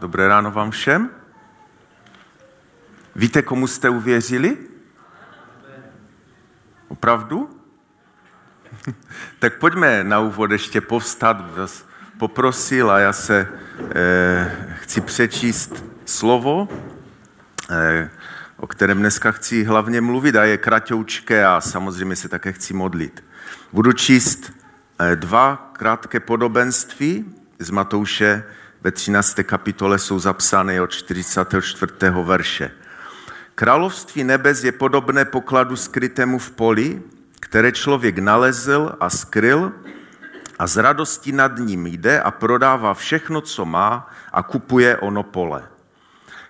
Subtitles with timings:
[0.00, 1.10] Dobré ráno vám všem.
[3.16, 4.56] Víte, komu jste uvěřili?
[6.88, 7.50] Opravdu?
[9.38, 11.36] tak pojďme na úvod ještě povstat,
[12.18, 13.48] poprosil a já se
[13.94, 16.68] eh, chci přečíst slovo,
[17.70, 18.10] eh,
[18.56, 23.24] o kterém dneska chci hlavně mluvit a je kratoučké a samozřejmě se také chci modlit.
[23.72, 24.52] Budu číst
[24.98, 28.44] eh, dva krátké podobenství z Matouše
[28.82, 29.36] ve 13.
[29.42, 31.92] kapitole jsou zapsány od 44.
[32.22, 32.70] verše.
[33.54, 37.02] Království nebes je podobné pokladu skrytému v poli,
[37.40, 39.72] které člověk nalezl a skryl
[40.58, 45.62] a z radosti nad ním jde a prodává všechno, co má a kupuje ono pole.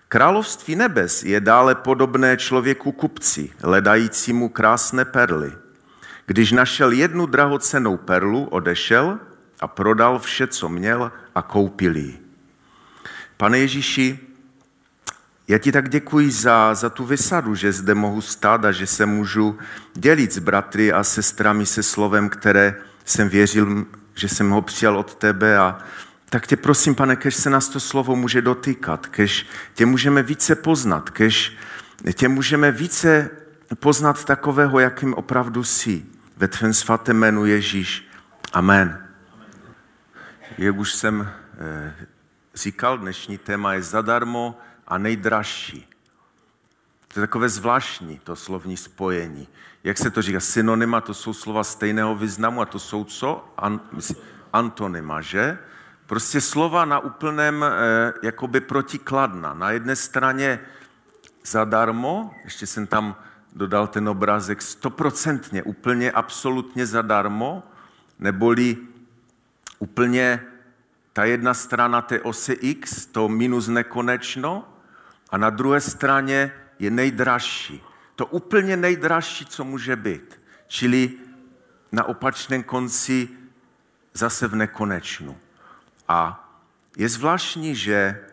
[0.08, 5.52] Království nebes je dále podobné člověku kupci, hledajícímu krásné perly.
[6.26, 9.18] Když našel jednu drahocenou perlu, odešel
[9.60, 12.18] a prodal vše, co měl a koupil ji.
[13.36, 14.18] Pane Ježíši,
[15.48, 19.06] já ti tak děkuji za, za tu vysadu, že zde mohu stát a že se
[19.06, 19.58] můžu
[19.94, 25.14] dělit s bratry a sestrami se slovem, které jsem věřil, že jsem ho přijal od
[25.14, 25.78] tebe a
[26.30, 30.54] tak tě prosím, pane, kež se nás to slovo může dotýkat, kež tě můžeme více
[30.54, 31.56] poznat, kež
[32.12, 33.30] tě můžeme více
[33.74, 36.04] poznat takového, jakým opravdu jsi.
[36.36, 38.08] Ve tvém svatém jménu Ježíš.
[38.52, 39.07] Amen.
[40.58, 41.94] Jak už jsem eh,
[42.54, 45.88] říkal, dnešní téma je zadarmo a nejdražší.
[47.08, 49.48] To je takové zvláštní, to slovní spojení.
[49.84, 50.40] Jak se to říká?
[50.40, 53.54] Synonyma, to jsou slova stejného významu a to jsou co?
[53.56, 53.80] An,
[54.52, 55.58] antonyma, že?
[56.06, 59.54] Prostě slova na úplném eh, jakoby protikladna.
[59.54, 60.60] Na jedné straně
[61.46, 63.16] zadarmo, ještě jsem tam
[63.52, 67.62] dodal ten obrázek, stoprocentně, úplně absolutně zadarmo,
[68.18, 68.87] neboli
[69.78, 70.42] úplně
[71.12, 74.68] ta jedna strana té osy x, to minus nekonečno,
[75.30, 77.82] a na druhé straně je nejdražší.
[78.16, 80.40] To úplně nejdražší, co může být.
[80.66, 81.12] Čili
[81.92, 83.28] na opačném konci
[84.14, 85.38] zase v nekonečnu.
[86.08, 86.48] A
[86.96, 88.24] je zvláštní, že,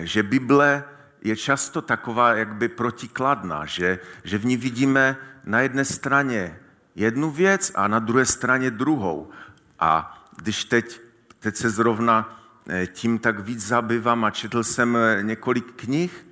[0.00, 0.84] že Bible
[1.22, 6.58] je často taková jakby protikladná, že, že v ní vidíme na jedné straně
[6.94, 9.30] jednu věc a na druhé straně druhou.
[9.78, 11.00] A když teď,
[11.38, 12.40] teď se zrovna
[12.72, 16.26] Eh, tím tak víc zabývám a četl jsem eh, několik knih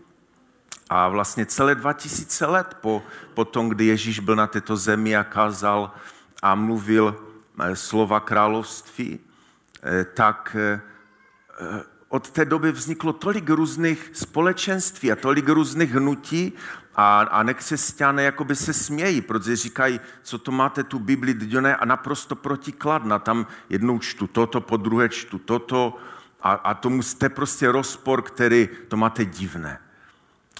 [0.91, 3.03] a vlastně celé 2000 let po,
[3.35, 5.91] po tom, kdy Ježíš byl na této zemi a kázal
[6.43, 7.17] a mluvil
[7.61, 9.21] eh, slova království,
[10.15, 10.57] tak
[12.09, 16.53] od té doby vzniklo tolik různých společenství a tolik různých hnutí
[17.01, 21.85] a, a nekřesťané jakoby se smějí, protože říkají, co to máte tu Bibli, ne, a
[21.85, 23.19] naprosto protikladna.
[23.19, 25.97] Tam jednou čtu toto, po druhé čtu toto,
[26.43, 29.79] a, a tomu jste prostě rozpor, který to máte divné.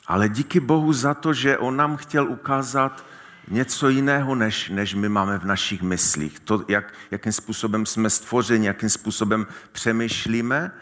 [0.07, 3.05] Ale díky Bohu za to, že On nám chtěl ukázat
[3.49, 6.41] něco jiného, než, než my máme v našich myslích.
[6.41, 10.73] To, jak, jakým způsobem jsme stvořeni, jakým způsobem přemýšlíme,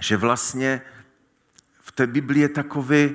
[0.00, 0.80] že vlastně
[1.80, 3.14] v té Biblii je takový,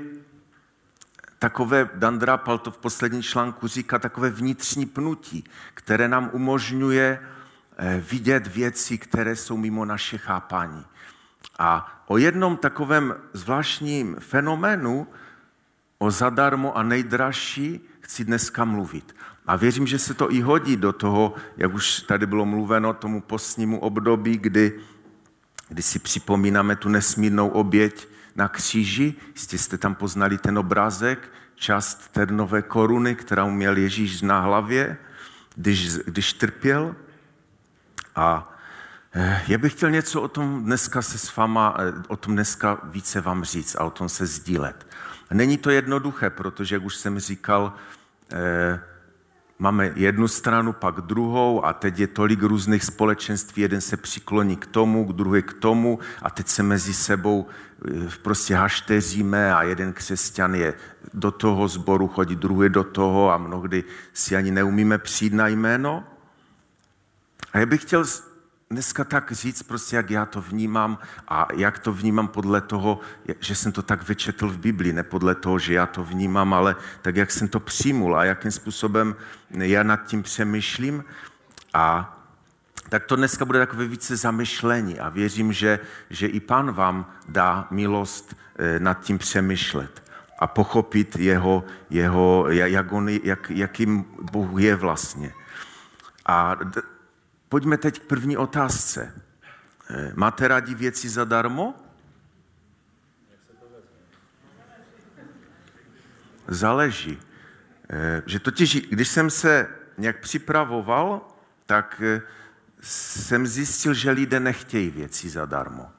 [1.39, 7.19] takové, Dan Drapal to v posledním článku říká, takové vnitřní pnutí, které nám umožňuje
[7.81, 10.85] Eh, vidět věci, které jsou mimo naše chápání.
[11.59, 15.07] A o jednom takovém zvláštním fenoménu,
[15.97, 19.15] o zadarmo a nejdražší, chci dneska mluvit.
[19.47, 23.21] A věřím, že se to i hodí do toho, jak už tady bylo mluveno, tomu
[23.21, 24.79] postnímu období, kdy,
[25.69, 28.07] kdy si připomínáme tu nesmírnou oběť
[28.39, 29.15] na kříži.
[29.35, 34.97] Jistě jste tam poznali ten obrázek, část té nové koruny, kterou měl Ježíš na hlavě,
[35.55, 36.95] když, když trpěl.
[38.15, 38.53] A
[39.13, 42.79] eh, já bych chtěl něco o tom dneska se s váma, eh, o tom dneska
[42.83, 44.87] více vám říct a o tom se sdílet.
[45.31, 47.73] Není to jednoduché, protože, jak už jsem říkal,
[48.31, 48.79] eh,
[49.59, 54.65] máme jednu stranu, pak druhou a teď je tolik různých společenství, jeden se přikloní k
[54.65, 57.47] tomu, druhý k tomu a teď se mezi sebou
[58.21, 60.73] prostě hašteříme a jeden křesťan je
[61.13, 63.83] do toho sboru, chodí druhý do toho a mnohdy
[64.13, 66.03] si ani neumíme přijít na jméno.
[67.53, 68.05] A já bych chtěl
[68.71, 72.99] dneska tak říct, prostě jak já to vnímám a jak to vnímám podle toho,
[73.39, 76.75] že jsem to tak vyčetl v Biblii, ne podle toho, že já to vnímám, ale
[77.01, 79.15] tak, jak jsem to přijmul a jakým způsobem
[79.49, 81.03] já nad tím přemýšlím.
[81.73, 82.15] A
[82.89, 85.79] tak to dneska bude takové více zamyšlení a věřím, že,
[86.09, 90.03] že i Pán vám dá milost eh, nad tím přemýšlet
[90.39, 95.33] a pochopit jeho, jeho jak on, jak, jakým Bůh je vlastně.
[96.25, 96.57] A
[97.49, 99.13] Pojďme teď k první otázce.
[99.89, 101.75] Eh, máte rádi věci zadarmo?
[106.47, 107.19] Záleží.
[107.89, 109.67] Eh, že totiž, když jsem se
[109.97, 111.27] nějak připravoval,
[111.65, 112.21] tak eh,
[112.81, 115.91] jsem zjistil, že lidé nechtějí věci zadarmo.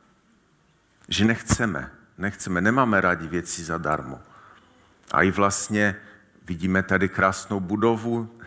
[1.08, 4.20] Že nechceme, nechceme, nemáme rádi věci zadarmo.
[5.12, 5.96] A i vlastně
[6.46, 8.39] vidíme tady krásnou budovu,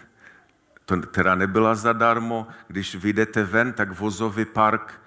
[0.85, 2.47] to, která nebyla zadarmo.
[2.67, 5.01] Když vyjdete ven, tak vozový park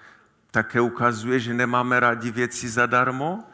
[0.51, 3.45] také ukazuje, že nemáme rádi věci zadarmo.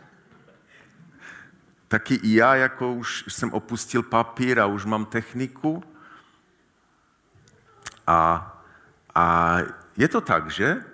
[1.88, 5.84] Taky i já, jako už jsem opustil papír a už mám techniku.
[8.06, 8.48] A,
[9.14, 9.56] a
[9.96, 10.84] je to tak, že?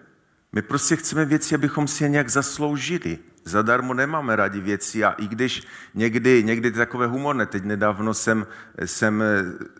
[0.52, 3.18] My prostě chceme věci, abychom si je nějak zasloužili.
[3.48, 5.62] Zadarmo nemáme rádi věci a i když
[5.94, 8.46] někdy, někdy takové humorné, teď nedávno jsem,
[8.84, 9.22] jsem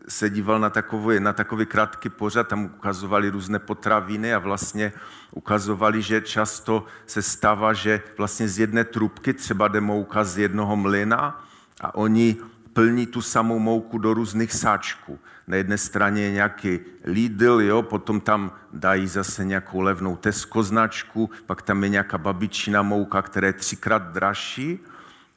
[0.09, 4.93] se díval na takový, na takový krátký pořad, tam ukazovali různé potraviny a vlastně
[5.32, 10.76] ukazovali, že často se stává, že vlastně z jedné trubky třeba jde mouka z jednoho
[10.76, 11.44] mlyna
[11.81, 12.37] a oni
[12.73, 15.19] plní tu samou mouku do různých sáčků.
[15.49, 21.31] Na jedné straně je nějaký Lidl, jo, potom tam dají zase nějakou levnou Tesco značku,
[21.47, 24.81] pak tam je nějaká babičina mouka, která je třikrát dražší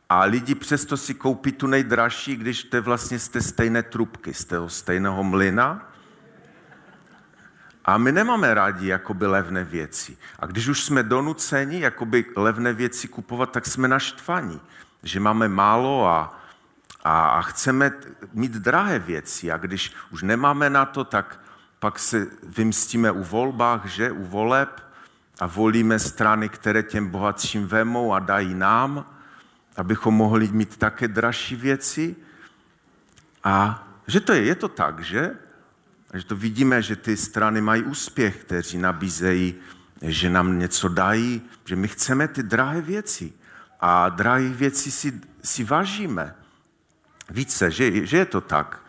[0.09, 4.33] a lidi přesto si koupí tu nejdražší, když to je vlastně z té stejné trubky,
[4.33, 5.91] z toho stejného mlyna.
[7.85, 10.17] A my nemáme rádi jakoby levné věci.
[10.39, 14.61] A když už jsme donuceni jakoby levné věci kupovat, tak jsme naštvaní,
[15.03, 16.40] že máme málo a,
[17.03, 17.91] a chceme
[18.33, 21.39] mít drahé věci a když už nemáme na to, tak
[21.79, 24.83] pak se vymstíme u volbách, že, u voleb
[25.39, 29.05] a volíme strany, které těm bohatším vemou a dají nám,
[29.77, 32.15] abychom mohli mít také dražší věci.
[33.43, 35.31] A že to je, je to tak, že?
[36.11, 39.55] A že to vidíme, že ty strany mají úspěch, kteří nabízejí,
[40.01, 43.33] že nám něco dají, že my chceme ty drahé věci.
[43.79, 46.35] A drahé věci si, si vážíme
[47.31, 48.79] více, že, že je to tak.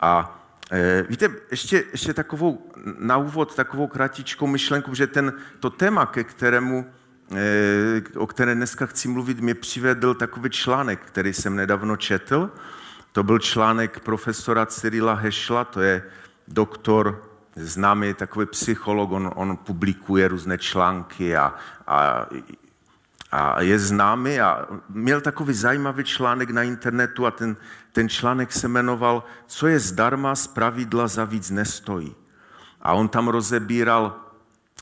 [0.00, 0.40] A
[0.72, 6.24] e, víte, ještě, ještě takovou, na úvod takovou kratičkou myšlenku, že ten, to téma, ke
[6.24, 6.86] kterému,
[7.36, 12.50] e, o které dneska chci mluvit, mě přivedl takový článek, který jsem nedávno četl.
[13.12, 16.02] To byl článek profesora Cyrila Hešla, to je
[16.48, 17.24] doktor
[17.56, 21.54] známý takový psycholog, on, on publikuje různé články a,
[21.86, 22.26] a
[23.30, 27.56] a je známý a měl takový zajímavý článek na internetu a ten,
[27.92, 32.14] ten článek se jmenoval Co je zdarma, z pravidla za víc nestojí.
[32.82, 34.16] A on tam rozebíral,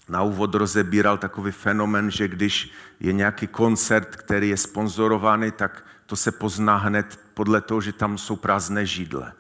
[0.09, 6.17] na úvod rozebíral takový fenomen, že když je nějaký koncert, který je sponzorovaný, tak to
[6.17, 9.33] se pozná hned podle toho, že tam jsou prázdné židle.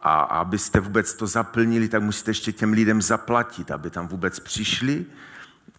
[0.00, 5.06] A abyste vůbec to zaplnili, tak musíte ještě těm lidem zaplatit, aby tam vůbec přišli.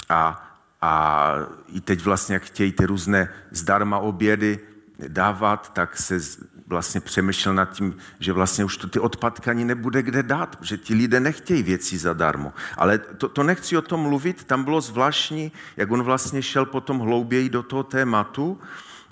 [0.10, 0.43] A
[0.84, 1.34] a
[1.68, 4.60] i teď vlastně, jak chtějí ty různé zdarma obědy
[5.08, 6.20] dávat, tak se
[6.68, 10.78] vlastně přemýšlel nad tím, že vlastně už to ty odpadky ani nebude kde dát, že
[10.78, 12.54] ti lidé nechtějí věci zadarmo.
[12.78, 17.00] Ale to, to nechci o tom mluvit, tam bylo zvláštní, jak on vlastně šel potom
[17.00, 18.60] hlouběji do toho tématu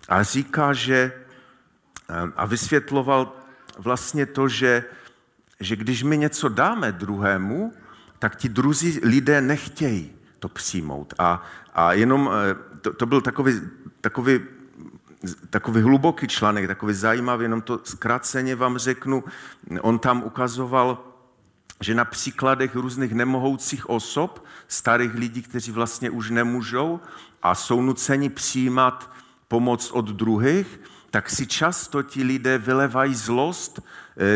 [0.09, 1.11] a říká, že
[2.35, 3.35] a vysvětloval
[3.77, 4.83] vlastně to, že,
[5.59, 7.73] že když my něco dáme druhému,
[8.19, 11.13] tak ti druzí lidé nechtějí to přijmout.
[11.19, 11.43] A,
[11.73, 13.61] a jenom eh, to, to byl takový,
[14.01, 14.39] takový,
[15.49, 19.23] takový hluboký článek, takový zajímavý, jenom to zkráceně vám řeknu.
[19.81, 20.97] On tam ukazoval,
[21.81, 26.99] že na příkladech různých nemohoucích osob, starých lidí, kteří vlastně už nemůžou
[27.43, 29.11] a jsou nuceni přijímat
[29.47, 30.79] pomoc od druhých,
[31.11, 33.79] tak si často ti lidé vylevají zlost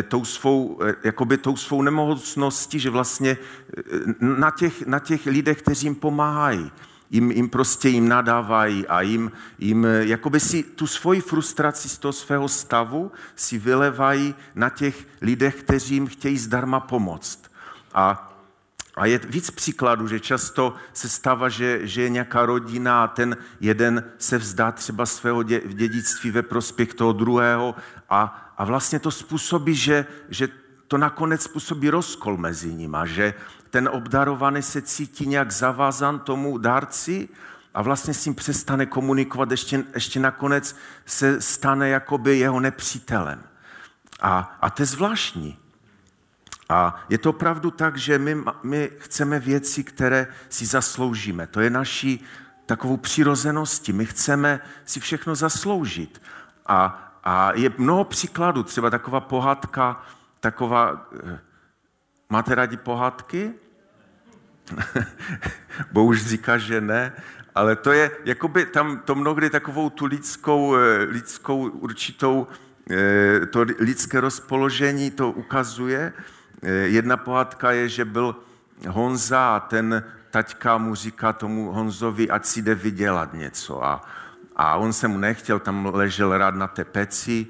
[0.03, 3.37] tou svou, eh, jakoby tou svou nemocností, že vlastně
[3.77, 3.81] eh,
[4.19, 6.71] na těch, na těch lidech, kteří jim pomáhají,
[7.09, 12.13] jim, jim prostě jim nadávají a jim, jim jakoby si tu svoji frustraci z toho
[12.13, 17.51] svého stavu si vylevají na těch lidech, kteří jim chtějí zdarma pomoct.
[17.93, 18.31] A
[18.95, 23.37] a je víc příkladů, že často se stává, že, že je nějaká rodina a ten
[23.59, 27.75] jeden se vzdá třeba svého dě, dědictví ve prospěch toho druhého
[28.09, 30.47] a, a vlastně to způsobí, že, že
[30.87, 33.33] to nakonec způsobí rozkol mezi nimi, že
[33.69, 37.29] ten obdarovaný se cítí nějak zavázan tomu dárci
[37.73, 43.43] a vlastně s ním přestane komunikovat, ještě, ještě nakonec se stane jakoby jeho nepřítelem.
[44.21, 45.57] A, a to je zvláštní.
[46.69, 51.47] A je to opravdu tak, že my, my chceme věci, které si zasloužíme.
[51.47, 52.23] To je naší
[52.65, 53.93] takovou přirozeností.
[53.93, 56.21] My chceme si všechno zasloužit.
[56.67, 60.01] A, a je mnoho příkladů, třeba taková pohádka,
[60.39, 61.09] taková...
[61.23, 61.39] Eh,
[62.29, 63.53] máte rádi pohádky?
[65.91, 67.13] Bo už říká, že ne,
[67.55, 72.47] ale to je, jakoby tam to mnohdy takovou tu lidskou, eh, lidskou určitou
[72.91, 76.13] eh, to lidské rozpoložení to ukazuje.
[76.83, 78.35] Jedna pohádka je, že byl
[78.87, 83.83] Honza a ten taťka mu říká tomu Honzovi, ať si jde vydělat něco.
[83.83, 84.01] A,
[84.55, 87.47] a on se mu nechtěl, tam ležel rád na té peci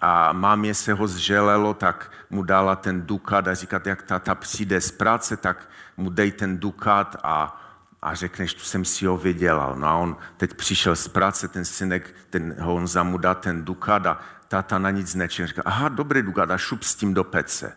[0.00, 4.80] a mámě se ho zželelo, tak mu dala ten dukat a říkat, jak tata přijde
[4.80, 7.60] z práce, tak mu dej ten dukat a,
[8.02, 9.76] a řekneš, tu jsem si ho vydělal.
[9.76, 14.06] No a on teď přišel z práce, ten synek, ten Honza mu dá ten dukat
[14.06, 15.46] a táta na nic nečem.
[15.46, 17.76] Říká, aha, dobrý dukat a šup s tím do pece.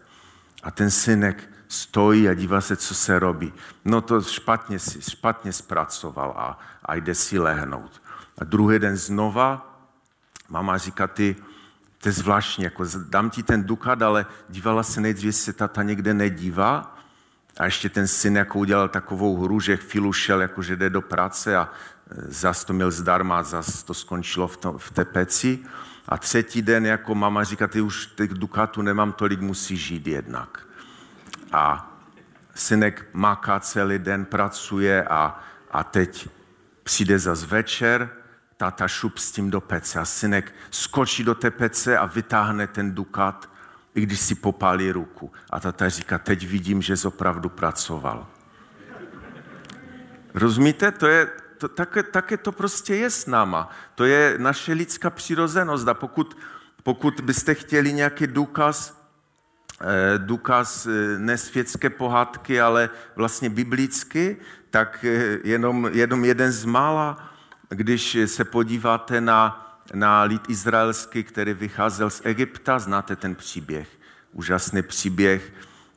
[0.63, 3.53] A ten synek stojí a dívá se, co se robí.
[3.85, 8.01] No to špatně, si, špatně zpracoval a, a jde si lehnout.
[8.37, 9.75] A druhý den znova
[10.49, 11.35] mama říká, ty,
[11.97, 15.83] to je zvláštní, jako dám ti ten dukat, ale dívala se nejdřív, jestli se tata
[15.83, 16.97] někde nedívá.
[17.57, 21.01] A ještě ten syn jako udělal takovou hru, že chvíli šel, jako že jde do
[21.01, 21.69] práce a
[22.11, 25.59] e, zas to měl zdarma, zas to skončilo v, to, v té peci.
[26.09, 30.67] A třetí den jako mama říká, ty už těch dukatů nemám tolik, musí žít jednak.
[31.51, 31.91] A
[32.55, 35.39] synek maká celý den, pracuje a,
[35.71, 36.29] a teď
[36.83, 38.09] přijde zas večer,
[38.57, 42.95] táta šup s tím do pece a synek skočí do té pece a vytáhne ten
[42.95, 43.49] dukat,
[43.95, 45.31] i když si popálí ruku.
[45.49, 48.27] A táta říká, teď vidím, že jsi opravdu pracoval.
[50.33, 50.91] Rozumíte?
[50.91, 53.69] To je, to, také, také to prostě je s náma.
[53.95, 55.87] To je naše lidská přirozenost.
[55.87, 56.37] A pokud,
[56.83, 59.01] pokud byste chtěli nějaký důkaz,
[59.81, 64.37] eh, důkaz eh, ne světské pohádky, ale vlastně biblicky,
[64.69, 67.34] tak eh, jenom, jenom jeden z mála
[67.69, 69.61] když se podíváte na,
[69.93, 73.87] na lid izraelský, který vycházel z Egypta, znáte ten příběh,
[74.31, 75.53] úžasný příběh,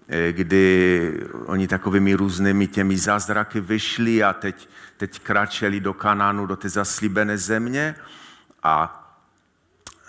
[0.08, 6.56] eh, kdy oni takovými různými těmi zázraky vyšli a teď, teď kráčeli do Kanánu, do
[6.56, 7.94] té zaslíbené země
[8.62, 9.04] a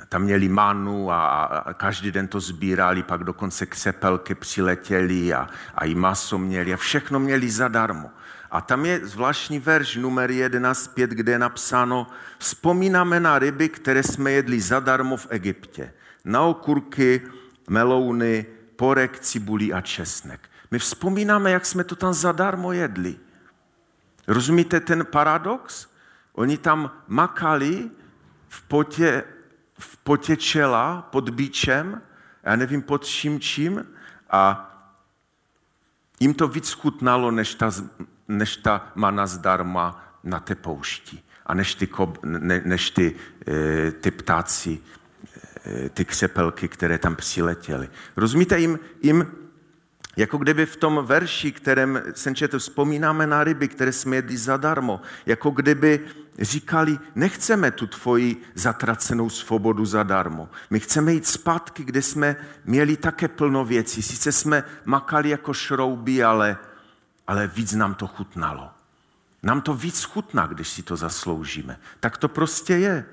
[0.09, 5.85] tam měli manu a, a každý den to sbírali, pak dokonce křepelky přiletěli a, a
[5.85, 8.09] i maso měli a všechno měli zadarmo.
[8.51, 14.31] A tam je zvláštní verš numer 11.5, kde je napsáno Vzpomínáme na ryby, které jsme
[14.31, 15.93] jedli zadarmo v Egyptě.
[16.25, 17.21] Na okurky,
[17.69, 20.49] melouny, porek, cibulí a česnek.
[20.71, 23.15] My vzpomínáme, jak jsme to tam zadarmo jedli.
[24.27, 25.87] Rozumíte ten paradox?
[26.33, 27.89] Oni tam makali
[28.47, 29.23] v potě,
[29.79, 32.01] v potě čela pod bíčem,
[32.43, 33.85] já nevím pod čím čím,
[34.29, 34.65] a
[36.19, 37.71] jim to víc chutnalo, než ta
[38.29, 43.15] než ta mana zdarma na té poušti a než ty, kob, ne, než ty,
[43.47, 44.79] e, ty ptáci,
[45.65, 47.89] e, ty křepelky, které tam přiletěly.
[48.17, 49.27] Rozumíte, jim, jim
[50.17, 55.01] jako kdyby v tom verši, kterém jsem četl, vzpomínáme na ryby, které jsme jedli zadarmo,
[55.25, 55.99] jako kdyby
[56.39, 60.49] říkali, nechceme tu tvoji zatracenou svobodu zadarmo.
[60.69, 64.01] My chceme jít zpátky, kde jsme měli také plno věcí.
[64.01, 66.57] Sice jsme makali jako šrouby, ale
[67.29, 68.69] ale víc nám to chutnalo.
[69.43, 71.79] Nám to víc chutná, když si to zasloužíme.
[71.99, 73.05] Tak to prostě je.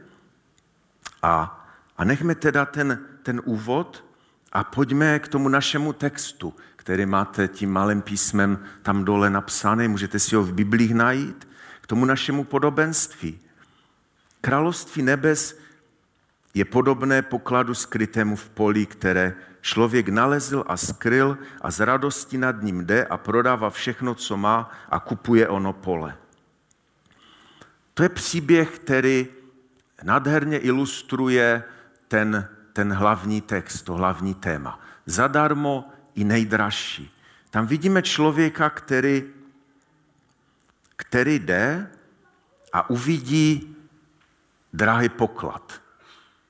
[1.23, 1.67] A,
[1.99, 4.05] a nechme teda ten, ten úvod
[4.53, 10.19] a pojďme k tomu našemu textu, který máte tím malým písmem tam dole napsaný, můžete
[10.19, 11.49] si ho v Biblích najít,
[11.81, 13.41] k tomu našemu podobenství.
[14.41, 15.59] Království nebes
[16.57, 22.63] je podobné pokladu skrytému v poli, které člověk nalezl a skryl a z radosti nad
[22.63, 26.17] ním jde a prodává všechno, co má a kupuje ono pole.
[27.95, 29.27] To je příběh, který
[30.03, 31.65] nádherně ilustruje
[32.09, 34.81] ten, ten hlavní text, to hlavní téma.
[35.07, 35.85] Zadarmo
[36.15, 37.13] i nejdražší.
[37.51, 39.25] Tam vidíme člověka, který,
[40.97, 41.91] který jde
[42.73, 43.77] a uvidí
[44.73, 45.86] drahý poklad.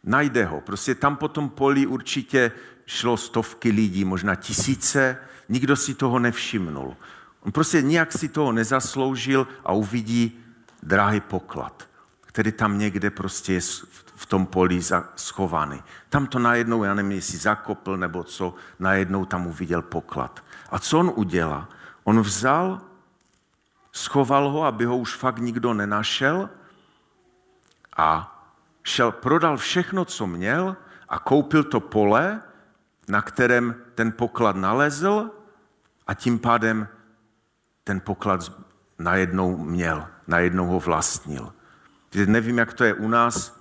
[0.07, 0.61] Najde ho.
[0.61, 2.53] Prostě tam po tom poli určitě
[2.87, 6.97] šlo stovky lidí, možná tisíce, nikdo si toho nevšimnul.
[7.41, 10.39] On prostě nijak si toho nezasloužil a uvidí
[10.83, 11.89] drahý poklad,
[12.21, 13.61] který tam někde prostě je
[14.17, 14.81] v tom poli
[15.17, 15.83] schovaný.
[16.09, 20.45] Tam to najednou, já nevím, jestli zakopl nebo co, najednou tam uviděl poklad.
[20.71, 21.67] A co on udělal?
[22.05, 22.81] On vzal,
[23.93, 26.51] schoval ho, aby ho už fakt nikdo nenašel
[27.97, 28.36] a
[28.87, 30.76] šel, prodal všechno, co měl
[31.09, 32.43] a koupil to pole,
[33.09, 35.31] na kterém ten poklad nalezl
[36.07, 36.88] a tím pádem
[37.85, 38.52] ten poklad
[38.99, 41.52] najednou měl, najednou ho vlastnil.
[42.11, 43.57] Teď nevím, jak to je u nás.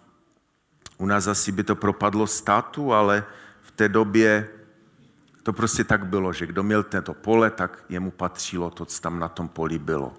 [0.98, 3.26] U nás asi by to propadlo státu, ale
[3.62, 4.50] v té době
[5.44, 9.20] to prostě tak bylo, že kdo měl tento pole, tak jemu patřilo to, co tam
[9.20, 10.14] na tom poli bylo.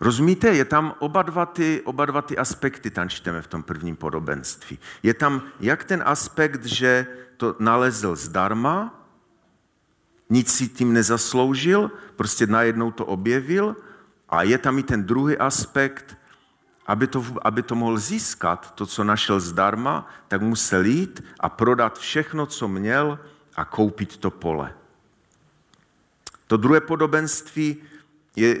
[0.00, 3.96] Rozumíte, je tam oba dva, ty, oba dva ty aspekty, tam čteme v tom prvním
[3.96, 4.78] podobenství.
[5.02, 8.92] Je tam jak ten aspekt, že to nalezl zdarma,
[10.30, 13.76] nic si tím nezasloužil, prostě najednou to objevil
[14.28, 16.16] a je tam i ten druhý aspekt,
[16.86, 21.98] aby to, aby to mohl získat, to, co našel zdarma, tak musel jít a prodat
[21.98, 23.18] všechno, co měl
[23.56, 24.74] a koupit to pole.
[26.46, 27.76] To druhé podobenství
[28.36, 28.56] je,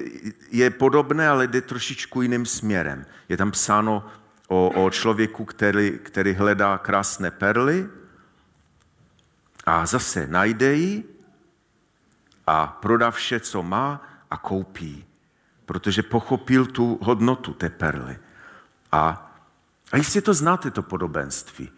[0.50, 3.06] je podobné, ale jde trošičku jiným směrem.
[3.28, 4.06] Je tam psáno
[4.48, 7.88] o, o člověku, který, který hledá krásné perly
[9.66, 11.04] a zase najde ji
[12.46, 15.04] a prodá vše, co má a koupí,
[15.66, 18.18] protože pochopil tu hodnotu té perly.
[18.92, 19.32] A,
[19.92, 21.70] a jistě to znáte, to podobenství.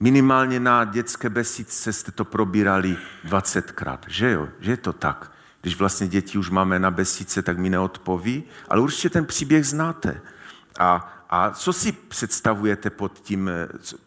[0.00, 4.48] Minimálně na dětské besídce jste to probírali 20krát, že jo?
[4.60, 5.32] Že je to tak?
[5.60, 10.20] Když vlastně děti už máme na besídce, tak mi neodpoví, ale určitě ten příběh znáte.
[10.78, 13.50] A, a co si představujete pod tím,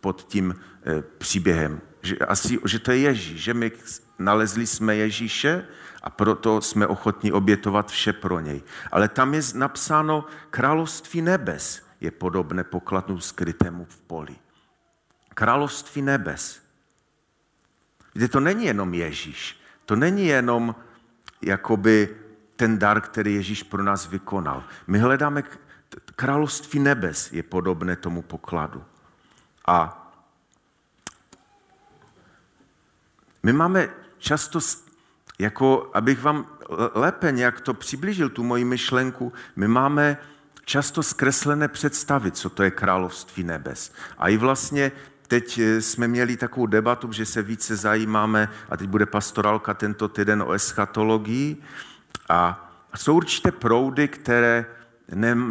[0.01, 0.55] pod tím
[0.86, 1.81] e, příběhem?
[2.01, 3.72] Že, asi, že to je Ježíš, že my
[4.19, 5.65] nalezli jsme Ježíše
[6.03, 8.62] a proto jsme ochotní obětovat vše pro něj.
[8.91, 14.36] Ale tam je napsáno, království nebes je podobné pokladu skrytému v poli.
[15.33, 16.62] Království nebes.
[18.15, 19.60] Víte, to není jenom Ježíš.
[19.86, 20.75] To není jenom
[21.45, 22.15] jakoby
[22.55, 24.63] ten dar, který Ježíš pro nás vykonal.
[24.88, 25.43] My hledáme,
[26.15, 28.83] království nebes je podobné tomu pokladu.
[29.67, 30.00] A
[33.43, 34.59] my máme často
[35.39, 36.47] jako abych vám
[36.93, 40.17] lépe nějak to přiblížil, tu moji myšlenku, my máme
[40.65, 43.93] často zkreslené představy, co to je království nebes.
[44.17, 44.91] A i vlastně
[45.33, 50.07] teď eh, jsme měli takovou debatu, že se více zajímáme, a teď bude pastorálka tento
[50.07, 51.57] týden o eschatologii,
[52.29, 54.65] a jsou určité proudy, které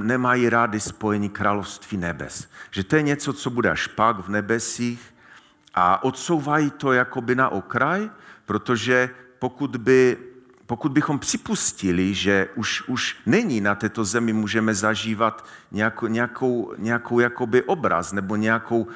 [0.03, 2.49] nemají rády spojení království nebes.
[2.71, 5.15] Že to je něco, co bude až pak v nebesích
[5.75, 8.11] a odsouvají to jakoby na okraj,
[8.47, 10.17] protože pokud, by,
[10.73, 17.21] pokud bychom připustili, že už, už není na této zemi, můžeme zažívat nějakou, nějakou, nějakou
[17.21, 18.87] jakoby obraz nebo nějakou,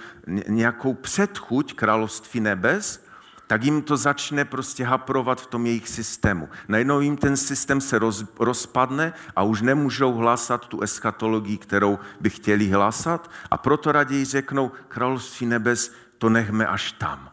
[0.49, 3.05] nějakou předchuť království nebes,
[3.47, 6.49] tak jim to začne prostě haprovat v tom jejich systému.
[6.69, 12.31] Najednou jim ten systém se roz, rozpadne a už nemůžou hlásat tu eschatologii, kterou by
[12.31, 17.31] chtěli hlásat a proto raději řeknou, království nebes to nechme až tam.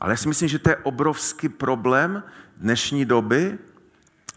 [0.00, 2.22] Ale já si myslím, že to je obrovský problém
[2.56, 3.58] dnešní doby,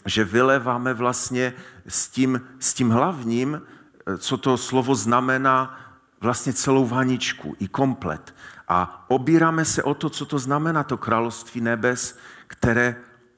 [0.05, 1.53] že vyleváme vlastně
[1.87, 3.61] s tím, s tím hlavním,
[4.17, 5.79] co to slovo znamená,
[6.21, 8.35] vlastně celou vaničku i komplet.
[8.67, 12.95] A obíráme se o to, co to znamená to království nebes, které,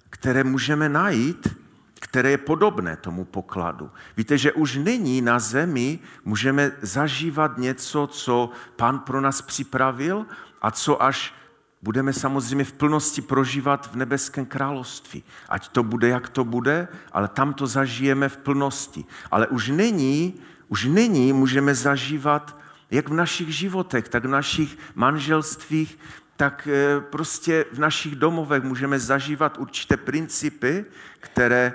[0.09, 1.57] které můžeme najít,
[1.99, 3.91] které je podobné tomu pokladu.
[4.17, 10.25] Víte, že už nyní na zemi můžeme zažívat něco, co pán pro nás připravil
[10.61, 11.33] a co až
[11.81, 15.23] budeme samozřejmě v plnosti prožívat v nebeském království.
[15.49, 19.05] Ať to bude, jak to bude, ale tam to zažijeme v plnosti.
[19.31, 20.33] Ale už není,
[20.67, 25.99] už není můžeme zažívat jak v našich životech, tak v našich manželstvích,
[26.37, 30.85] tak eh, prostě v našich domovech můžeme zažívat určité principy,
[31.19, 31.73] které,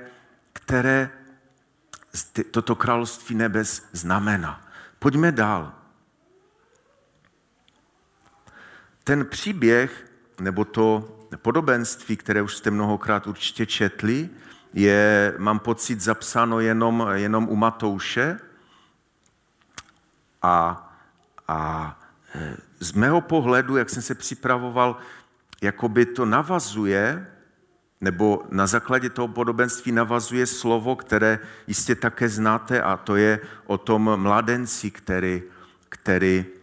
[0.53, 1.11] které
[2.51, 4.61] toto království nebes znamená.
[4.99, 5.73] Pojďme dál.
[9.07, 14.29] Ten příběh, nebo to podobenství, které už jste mnohokrát určitě četli,
[14.75, 18.38] je, mám pocit, zapsáno jenom, jenom u Matouše.
[20.42, 20.83] A,
[21.49, 21.59] a
[22.35, 24.97] e, z mého pohledu, jak jsem se připravoval,
[25.62, 27.27] jakoby to navazuje,
[28.01, 33.79] nebo na základě toho podobenství navazuje slovo, které jistě také znáte, a to je o
[33.79, 35.42] tom mladenci, který,
[35.88, 36.56] který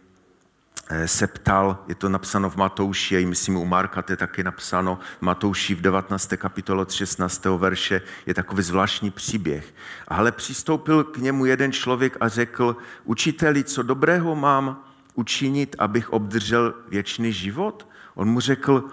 [1.06, 4.98] se ptal, je to napsáno v Matouši, a myslím u Marka, to je taky napsáno
[5.18, 6.32] v Matouši v 19.
[6.36, 7.44] kapitole od 16.
[7.44, 9.74] verše, je takový zvláštní příběh.
[10.08, 16.74] Ale přistoupil k němu jeden člověk a řekl, učiteli, co dobrého mám učinit, abych obdržel
[16.88, 17.88] věčný život?
[18.14, 18.84] On mu řekl,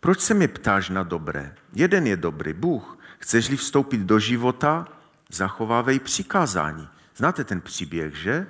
[0.00, 1.54] proč se mi ptáš na dobré?
[1.72, 2.98] Jeden je dobrý, Bůh.
[3.18, 4.88] Chceš-li vstoupit do života,
[5.30, 6.88] zachovávej přikázání.
[7.16, 8.46] Znáte ten příběh, že?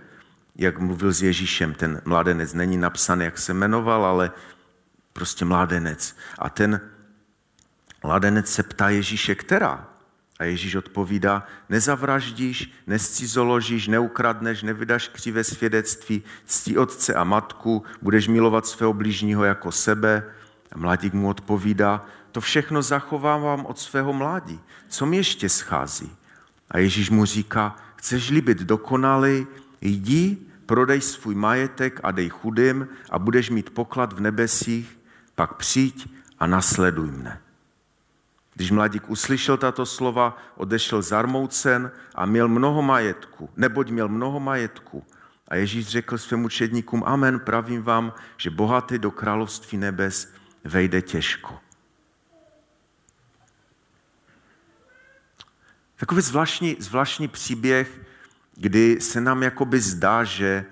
[0.59, 2.55] Jak mluvil s Ježíšem, ten mladenec.
[2.55, 4.31] Není napsaný, jak se jmenoval, ale
[5.13, 6.17] prostě mladenec.
[6.39, 6.81] A ten
[8.03, 9.89] mladenec se ptá Ježíše, která?
[10.39, 18.67] A Ježíš odpovídá, nezavraždíš, nescizoložíš, neukradneš, nevydaš křivé svědectví, ctí otce a matku, budeš milovat
[18.67, 20.25] svého blížního jako sebe.
[20.73, 24.61] A mladík mu odpovídá, to všechno zachovávám od svého mládí.
[24.89, 26.17] Co mi ještě schází?
[26.71, 29.47] A Ježíš mu říká, chceš-li být dokonalý,
[29.81, 34.99] jdi, prodej svůj majetek a dej chudým a budeš mít poklad v nebesích,
[35.35, 36.09] pak přijď
[36.39, 37.41] a nasleduj mne.
[38.55, 45.05] Když mladík uslyšel tato slova, odešel zarmoucen a měl mnoho majetku, neboť měl mnoho majetku.
[45.49, 50.33] A Ježíš řekl svým učedníkům, amen, pravím vám, že bohatý do království nebes
[50.65, 51.59] vejde těžko.
[55.97, 58.01] Takový zvláštní, zvláštní příběh,
[58.57, 60.65] kdy se nám jakoby zdá, že,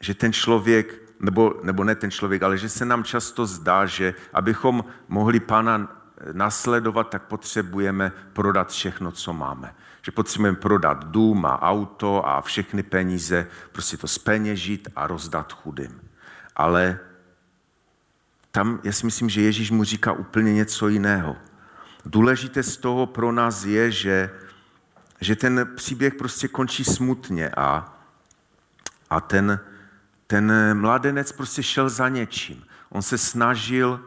[0.00, 4.14] že ten člověk, nebo, nebo ne ten člověk, ale že se nám často zdá, že
[4.32, 6.02] abychom mohli pána
[6.32, 9.74] nasledovat, tak potřebujeme prodat všechno, co máme.
[10.02, 16.00] Že potřebujeme prodat dům a auto a všechny peníze, prostě to speněžit a rozdat chudým.
[16.56, 16.98] Ale
[18.50, 21.36] tam já si myslím, že Ježíš mu říká úplně něco jiného.
[22.04, 24.30] Důležité z toho pro nás je, že,
[25.22, 27.98] že ten příběh prostě končí smutně a,
[29.10, 29.60] a ten,
[30.26, 32.64] ten mladenec prostě šel za něčím.
[32.90, 34.00] On se snažil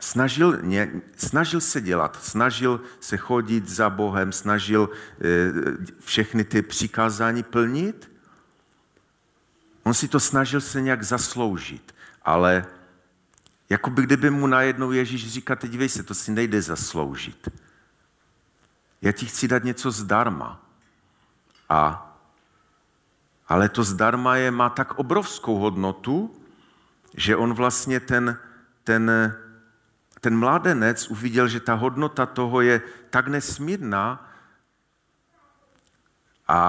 [0.00, 5.52] snažil, ně, snažil se dělat, snažil se chodit za Bohem, snažil e,
[6.00, 8.10] všechny ty přikázání plnit.
[9.82, 12.66] On si to snažil se nějak zasloužit, ale
[13.70, 17.48] jako by kdyby mu najednou Ježíš říká, teď dívej se, to si nejde zasloužit.
[19.06, 20.60] Já ti chci dát něco zdarma.
[21.68, 22.12] A,
[23.48, 26.34] ale to zdarma je, má tak obrovskou hodnotu,
[27.14, 28.38] že on vlastně ten,
[28.84, 29.10] ten
[30.26, 34.30] ten mládenec uviděl, že ta hodnota toho je tak nesmírná,
[36.48, 36.60] a,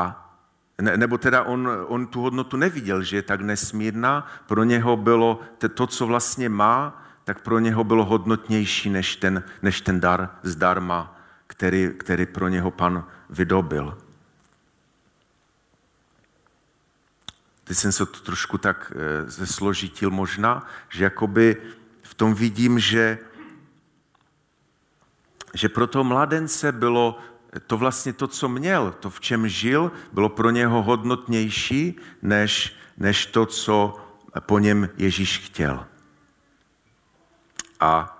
[0.82, 5.41] ne, nebo teda on, on tu hodnotu neviděl, že je tak nesmírná, pro něho bylo
[5.73, 11.16] to, co vlastně má, tak pro něho bylo hodnotnější než ten, než ten dar zdarma,
[11.47, 13.97] který, který pro něho pan vydobil.
[17.63, 21.62] Teď jsem se to trošku tak e, zesložitil možná, že jakoby
[22.03, 23.17] v tom vidím, že
[25.53, 27.19] že pro toho mladence bylo
[27.67, 33.25] to vlastně to, co měl, to, v čem žil, bylo pro něho hodnotnější, než, než
[33.25, 33.95] to, co
[34.39, 35.86] po něm Ježíš chtěl.
[37.79, 38.16] A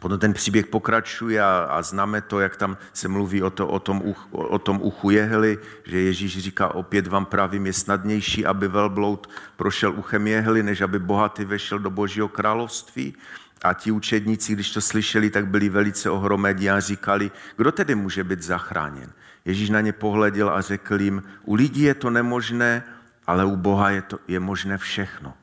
[0.00, 3.78] potom ten příběh pokračuje a, a známe to, jak tam se mluví o, to, o,
[3.78, 8.68] tom, uch, o tom uchu jehly, že Ježíš říká, opět vám pravím, je snadnější, aby
[8.68, 13.14] velbloud prošel uchem jehly, než aby bohatý vešel do božího království.
[13.62, 18.24] A ti učedníci, když to slyšeli, tak byli velice ohromení a říkali, kdo tedy může
[18.24, 19.12] být zachráněn.
[19.44, 22.84] Ježíš na ně pohleděl a řekl jim, u lidí je to nemožné,
[23.26, 25.34] ale u Boha je, to, je možné všechno.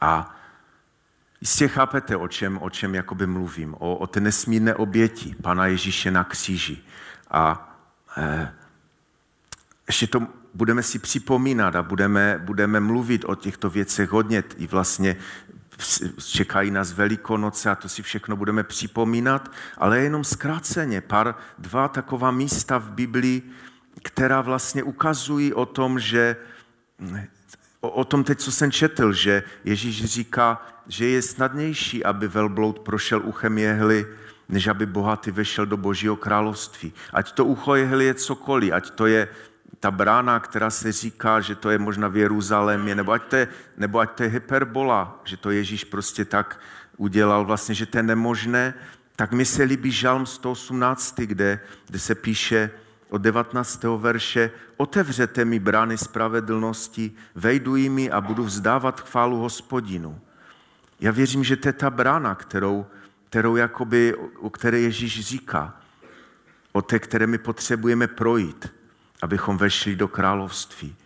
[0.00, 0.37] A
[1.40, 6.10] jistě chápete, o čem, o čem jakoby mluvím, o, o té nesmírné oběti Pana Ježíše
[6.10, 6.78] na kříži.
[7.30, 7.74] A
[8.16, 8.54] eh,
[9.86, 14.44] ještě to budeme si připomínat a budeme, budeme mluvit o těchto věcech hodně.
[14.56, 15.16] I vlastně
[16.26, 22.30] čekají nás Velikonoce a to si všechno budeme připomínat, ale jenom zkráceně pár, dva taková
[22.30, 23.42] místa v Biblii,
[24.02, 26.36] která vlastně ukazují o tom, že
[27.80, 32.78] o, o tom teď, co jsem četl, že Ježíš říká, že je snadnější, aby velbloud
[32.78, 34.06] prošel uchem jehly,
[34.48, 36.92] než aby bohatý vešel do božího království.
[37.12, 39.28] Ať to ucho jehly je cokoliv, ať to je
[39.80, 43.48] ta brána, která se říká, že to je možná v Jeruzalémě, nebo ať to je,
[43.76, 46.60] nebo ať to je hyperbola, že to Ježíš prostě tak
[46.96, 48.74] udělal vlastně, že to je nemožné,
[49.16, 52.70] tak mi se líbí žalm 118, kde, kde se píše
[53.10, 53.84] od 19.
[53.96, 60.20] verše, otevřete mi brány spravedlnosti, vejdu jimi a budu vzdávat chválu hospodinu.
[61.00, 62.86] Já věřím, že to je ta brána, kterou,
[63.24, 65.76] kterou jakoby, o které Ježíš říká,
[66.72, 68.78] o té, které my potřebujeme projít
[69.22, 70.96] abychom vešli do království.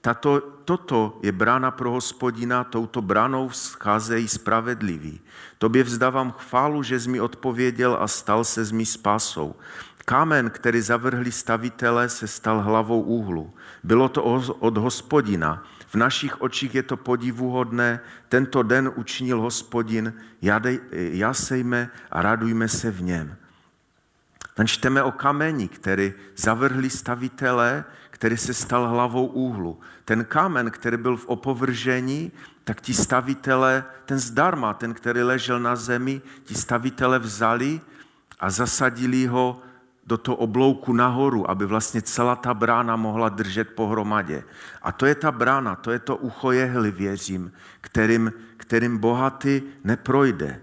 [0.00, 5.20] Tato, toto je brána pro hospodina, touto branou scházejí spravedliví.
[5.58, 9.54] Tobě vzdávám chválu, že jsi mi odpověděl a stal se z mý spásou.
[10.04, 13.54] Kámen, který zavrhli stavitele, se stal hlavou úhlu.
[13.82, 14.22] Bylo to
[14.58, 15.64] od hospodina.
[15.86, 18.00] V našich očích je to podivuhodné.
[18.28, 20.12] Tento den učinil hospodin.
[20.92, 23.36] Jasejme a radujme se v něm.
[24.54, 29.80] Tam čteme o kameni, který zavrhli stavitele, který se stal hlavou úhlu.
[30.04, 32.32] Ten kámen, který byl v opovržení,
[32.64, 37.80] tak ti stavitele, ten zdarma, ten, který ležel na zemi, ti stavitele vzali
[38.40, 39.62] a zasadili ho
[40.12, 44.44] do toho oblouku nahoru, aby vlastně celá ta brána mohla držet pohromadě.
[44.82, 50.60] A to je ta brána, to je to ucho jehly, věřím, kterým, kterým bohatý neprojde.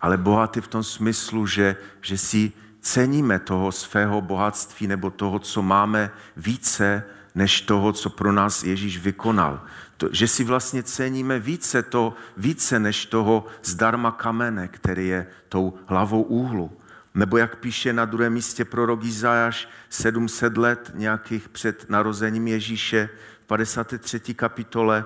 [0.00, 5.62] Ale bohatý v tom smyslu, že, že si ceníme toho svého bohatství nebo toho, co
[5.64, 9.64] máme více, než toho, co pro nás Ježíš vykonal.
[9.96, 15.72] To, že si vlastně ceníme více, to, více než toho zdarma kamene, který je tou
[15.88, 16.83] hlavou úhlu.
[17.14, 23.08] Nebo jak píše na druhém místě prorok Izajáš 700 let nějakých před narozením Ježíše
[23.40, 24.34] v 53.
[24.34, 25.04] kapitole,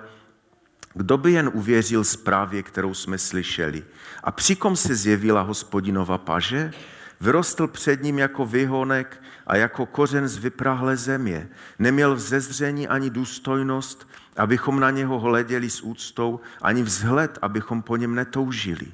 [0.95, 3.85] kdo by jen uvěřil zprávě, kterou jsme slyšeli?
[4.25, 6.73] A přikom se zjevila hospodinova paže?
[7.21, 11.49] Vyrostl před ním jako vyhonek a jako kořen z vyprahlé země.
[11.79, 18.15] Neměl vzezření ani důstojnost, abychom na něho hleděli s úctou, ani vzhled, abychom po něm
[18.15, 18.87] netoužili.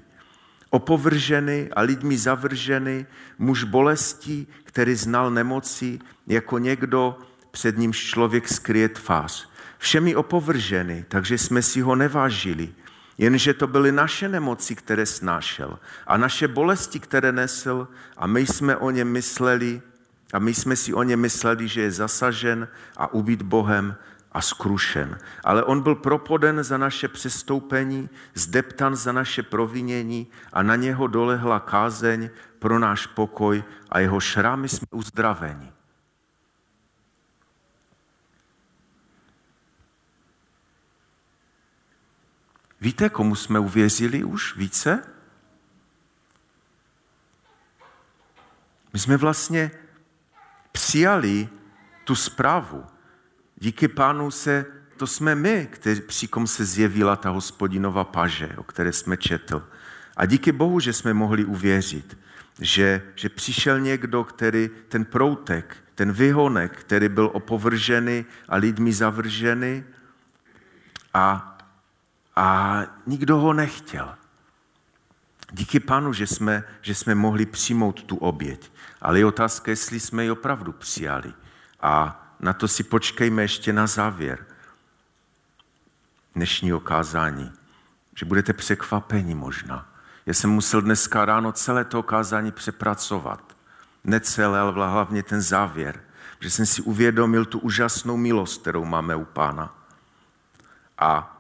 [0.75, 3.07] Opovržený a lidmi zavržený,
[3.39, 7.19] muž bolestí, který znal nemoci, jako někdo,
[7.51, 9.49] před ním člověk skryje tvář.
[9.79, 12.75] Všemi opovrženy, takže jsme si ho nevážili.
[13.19, 18.77] Jenže to byly naše nemoci, které snášel a naše bolesti, které nesl a my jsme
[18.77, 19.83] o něm mysleli
[20.33, 23.95] a my jsme si o něm mysleli, že je zasažen a ubít Bohem
[24.35, 25.19] a skrušen.
[25.45, 31.61] Ale on byl propoden za naše přestoupení, zdeptan za naše provinění a na něho dolehla
[31.61, 35.73] kázeň pro náš pokoj a jeho šrámy jsme uzdraveni.
[42.81, 45.03] Víte, komu jsme uvěřili už více?
[48.93, 49.71] My jsme vlastně
[50.73, 51.49] přijali
[52.05, 52.94] tu zprávu.
[53.65, 58.63] Díky pánu se, to jsme my, kteří, při kom se zjevila ta hospodinova paže, o
[58.63, 59.69] které jsme četl.
[60.17, 62.19] A díky Bohu, že jsme mohli uvěřit,
[62.61, 69.85] že, že přišel někdo, který ten proutek, ten vyhonek, který byl opovržený a lidmi zavržený
[71.15, 71.57] a
[72.37, 74.15] a nikdo ho nechtěl.
[75.53, 78.73] Díky panu, že jsme, že jsme mohli přijmout tu oběť.
[79.01, 81.33] Ale je otázka, jestli jsme ji opravdu přijali.
[81.81, 84.47] A na to si počkejme ještě na závěr
[86.35, 87.53] dnešního kázání.
[88.17, 89.89] Že budete překvapeni možná.
[90.27, 93.57] Já jsem musel dneska ráno celé to kázání přepracovat.
[94.05, 96.01] Ne celé, ale hlavně ten závěr.
[96.41, 99.75] Že jsem si uvědomil tu úžasnou milost, kterou máme u pána.
[100.99, 101.31] A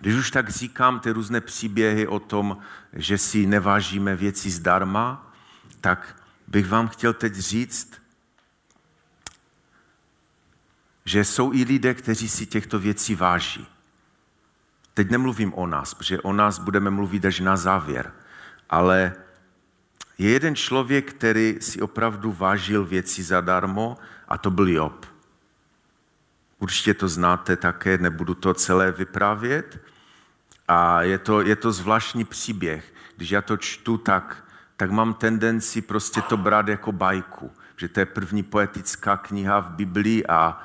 [0.00, 2.58] když už tak říkám ty různé příběhy o tom,
[2.92, 5.32] že si nevážíme věci zdarma,
[5.80, 7.92] tak bych vám chtěl teď říct,
[11.04, 13.66] že jsou i lidé, kteří si těchto věcí váží.
[14.94, 18.12] Teď nemluvím o nás, protože o nás budeme mluvit až na závěr,
[18.70, 19.12] ale
[20.18, 25.06] je jeden člověk, který si opravdu vážil věci zadarmo a to byl Job.
[26.58, 29.80] Určitě to znáte také, nebudu to celé vyprávět.
[30.68, 32.94] A je to, je to zvláštní příběh.
[33.16, 34.44] Když já to čtu, tak,
[34.76, 37.52] tak mám tendenci prostě to brát jako bajku.
[37.76, 40.62] Že to je první poetická kniha v Biblii a,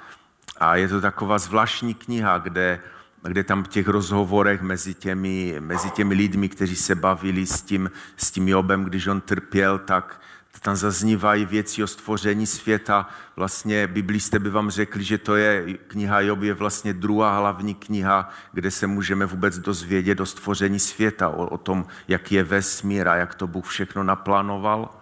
[0.60, 2.80] a je to taková zvláštní kniha, kde,
[3.24, 7.92] kde tam v těch rozhovorech mezi těmi, mezi těmi lidmi, kteří se bavili s tím,
[8.18, 10.22] s tím Jobem, když on trpěl, tak,
[10.62, 13.10] tam zaznívají věci o stvoření světa.
[13.36, 18.30] Vlastně biblisté by vám řekli, že to je kniha Job je vlastně druhá hlavní kniha,
[18.54, 23.16] kde se můžeme vůbec dozvědět o stvoření světa, o, o tom, jak je vesmír a
[23.16, 24.99] jak to Bůh všechno naplánoval.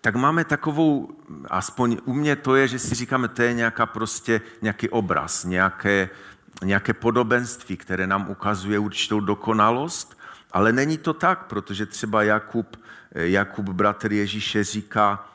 [0.00, 1.08] Tak máme takovou,
[1.50, 6.10] aspoň u mě to je, že si říkáme, to je nějaká prostě nějaký obraz, nějaké,
[6.62, 10.18] nějaké podobenství, které nám ukazuje určitou dokonalost,
[10.52, 12.76] ale není to tak, protože třeba Jakub
[13.16, 15.28] Jakub, bratr Ježíše, říká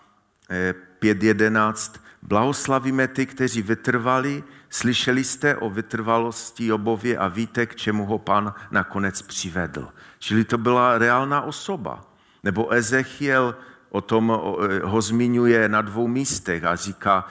[0.99, 8.05] 5.11, eh, blahoslavíme ty, kteří vytrvali, slyšeli jste o vytrvalosti Jobově a víte, k čemu
[8.05, 9.89] ho pan nakonec přivedl.
[10.19, 12.01] Čili to byla reálná osoba.
[12.43, 13.55] Nebo Ezechiel
[13.91, 17.27] o tom eh, ho zmiňuje na dvou místech a říká,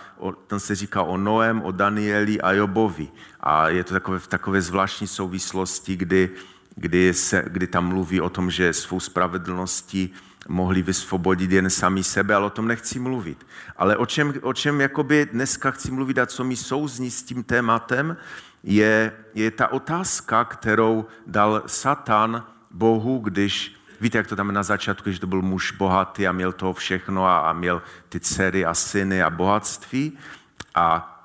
[0.46, 3.08] tam se říká o Noem, o Danieli a Jobovi.
[3.40, 6.30] A je to takové, v takové zvláštní souvislosti, kdy,
[6.76, 10.12] kdy, se, kdy tam mluví o tom, že svou spravedlností
[10.48, 13.46] mohli vysvobodit jen sami sebe, ale o tom nechci mluvit.
[13.76, 17.42] Ale o čem, o čem jakoby dneska chci mluvit a co mi souzní s tím
[17.42, 18.16] tématem,
[18.62, 25.08] je, je ta otázka, kterou dal Satan Bohu, když, víte, jak to tam na začátku,
[25.08, 28.74] když to byl muž bohatý a měl toho všechno a, a měl ty dcery a
[28.74, 30.18] syny a bohatství
[30.74, 31.16] a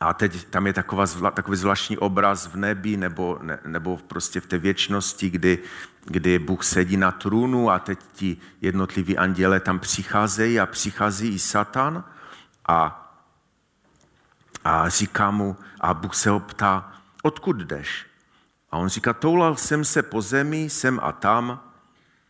[0.00, 4.46] a teď tam je taková, takový zvláštní obraz v nebi nebo, ne, nebo prostě v
[4.46, 5.58] té věčnosti, kdy,
[6.04, 11.38] kdy Bůh sedí na trůnu a teď ti jednotliví anděle tam přicházejí a přichází i
[11.38, 12.04] Satan
[12.68, 13.10] a,
[14.64, 18.06] a říká mu, a Bůh se ho ptá, odkud jdeš?
[18.70, 21.60] A on říká, toulal jsem se po zemi, sem a tam,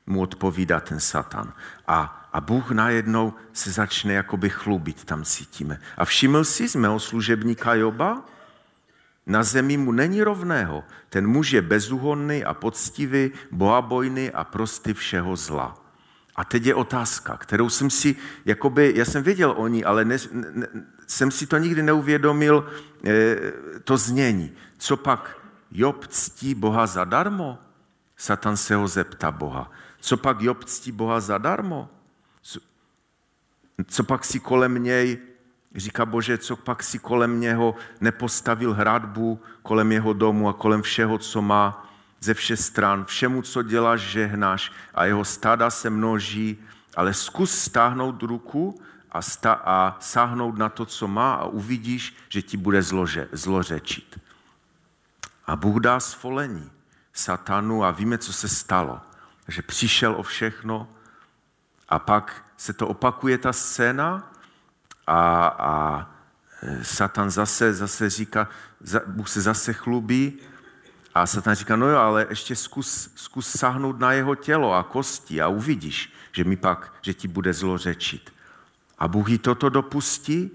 [0.07, 1.53] mu odpovídá ten Satan.
[1.87, 5.81] A, a Bůh najednou se začne jakoby chlubit, tam cítíme.
[5.97, 8.25] A všiml si z mého služebníka Joba?
[9.27, 10.85] Na zemi mu není rovného.
[11.09, 15.75] Ten muž je bezúhonný a poctivý, bohabojný a prostý všeho zla.
[16.37, 20.17] A teď je otázka, kterou jsem si, jakoby, já jsem věděl o ní, ale ne,
[20.33, 20.67] ne,
[21.07, 22.69] jsem si to nikdy neuvědomil,
[23.07, 23.37] e,
[23.85, 24.53] to znění.
[24.79, 25.38] Co pak
[25.71, 27.59] Job ctí Boha zadarmo?
[28.17, 29.71] Satan se ho zeptá Boha.
[30.05, 31.88] Co pak Job ctí Boha zadarmo?
[33.87, 35.19] Co, pak si kolem něj,
[35.75, 41.19] říká Bože, co pak si kolem něho nepostavil hradbu, kolem jeho domu a kolem všeho,
[41.19, 41.87] co má
[42.21, 43.05] ze všech stran.
[43.05, 46.59] Všemu, co děláš, žehnáš a jeho stáda se množí,
[46.97, 48.81] ale zkus stáhnout ruku
[49.12, 54.21] a, sta- a sáhnout na to, co má a uvidíš, že ti bude zlože, zlořečit.
[55.47, 56.71] A Bůh dá svolení
[57.12, 59.01] satanu a víme, co se stalo.
[59.48, 60.88] Že přišel o všechno
[61.88, 64.33] a pak se to opakuje ta scéna
[65.07, 66.11] a, a
[66.62, 68.48] e, Satan zase, zase říká,
[69.07, 70.38] Bůh se zase chlubí
[71.14, 75.40] a Satan říká, no jo, ale ještě zkus, zkus sáhnout na jeho tělo a kosti
[75.40, 78.33] a uvidíš, že mi pak, že ti bude zlořečit.
[78.98, 80.50] A Bůh jí toto dopustí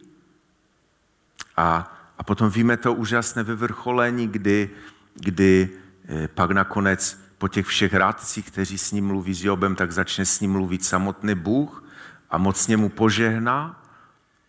[1.58, 4.69] a, a potom víme to úžasné vyvrcholení, kdy,
[5.13, 5.69] kdy
[6.08, 10.25] eh, pak nakonec po těch všech rádcích, kteří s ním mluví s Jobem, tak začne
[10.25, 11.84] s ním mluvit samotný Bůh
[12.30, 13.84] a mocně mu požehná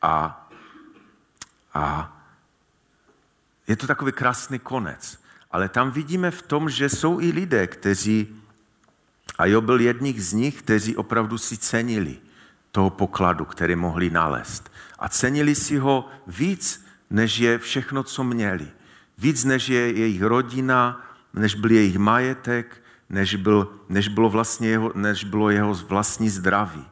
[0.03, 0.47] a,
[1.75, 2.17] a
[3.67, 5.19] je to takový krásný konec.
[5.51, 8.43] Ale tam vidíme v tom, že jsou i lidé, kteří,
[9.39, 12.19] a Job byl jedních z nich, kteří opravdu si cenili
[12.73, 14.73] toho pokladu, který mohli nalézt.
[14.99, 18.69] A cenili si ho víc, než je všechno, co měli.
[19.19, 22.80] Víc, než je jejich rodina, než byl jejich majetek,
[23.11, 26.87] než, byl, než, bylo, vlastně jeho, než bylo jeho vlastní zdraví.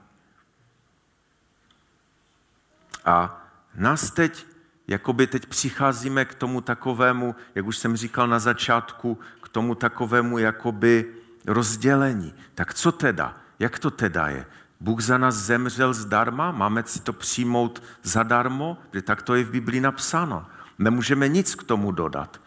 [3.05, 4.47] A nás teď,
[4.89, 10.39] jakoby teď přicházíme k tomu takovému, jak už jsem říkal na začátku, k tomu takovému
[10.39, 11.15] jakoby
[11.47, 12.35] rozdělení.
[12.55, 13.37] Tak co teda?
[13.59, 14.47] Jak to teda je?
[14.81, 19.51] Bůh za nás zemřel zdarma, máme si to přijmout zadarmo, že tak to je v
[19.51, 20.47] Biblii napsáno.
[20.79, 22.41] Nemůžeme nic k tomu dodat.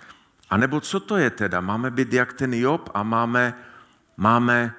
[0.52, 1.62] A nebo co to je teda?
[1.62, 3.54] Máme být jak ten Job a máme,
[4.18, 4.74] máme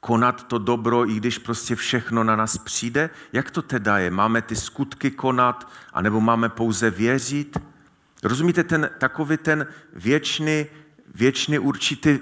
[0.00, 3.10] konat to dobro, i když prostě všechno na nás přijde?
[3.32, 4.10] Jak to teda je?
[4.10, 7.58] Máme ty skutky konat, anebo máme pouze věřit?
[8.22, 10.66] Rozumíte, ten, takový ten věčný,
[11.14, 12.18] věčný určitý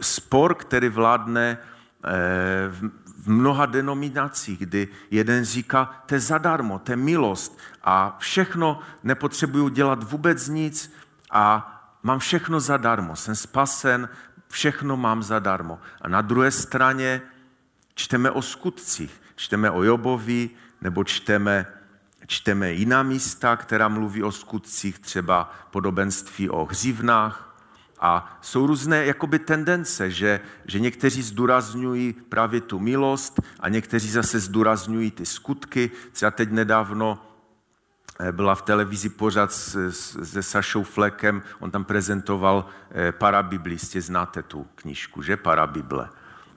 [0.00, 1.58] spor, který vládne
[2.68, 2.90] v
[3.22, 9.68] v mnoha denominacích, kdy jeden říká, to je zadarmo, to je milost a všechno nepotřebuju
[9.68, 10.92] dělat vůbec nic
[11.32, 11.68] a
[12.02, 14.08] mám všechno zadarmo, jsem spasen,
[14.48, 15.78] všechno mám zadarmo.
[16.00, 17.22] A na druhé straně
[17.94, 21.66] čteme o skutcích, čteme o Jobovi, nebo čteme,
[22.26, 27.52] čteme jiná místa, která mluví o skutcích, třeba podobenství o hřivnách,
[28.04, 34.40] a jsou různé jakoby tendence, že, že někteří zdůrazňují právě tu milost a někteří zase
[34.40, 35.90] zdůrazňují ty skutky.
[36.12, 37.31] Třeba teď nedávno
[38.30, 44.66] byla v televizi pořád se Sašou Flekem, on tam prezentoval eh, parabibli, jistě znáte tu
[44.74, 45.36] knížku, že?
[45.36, 46.08] Parabible.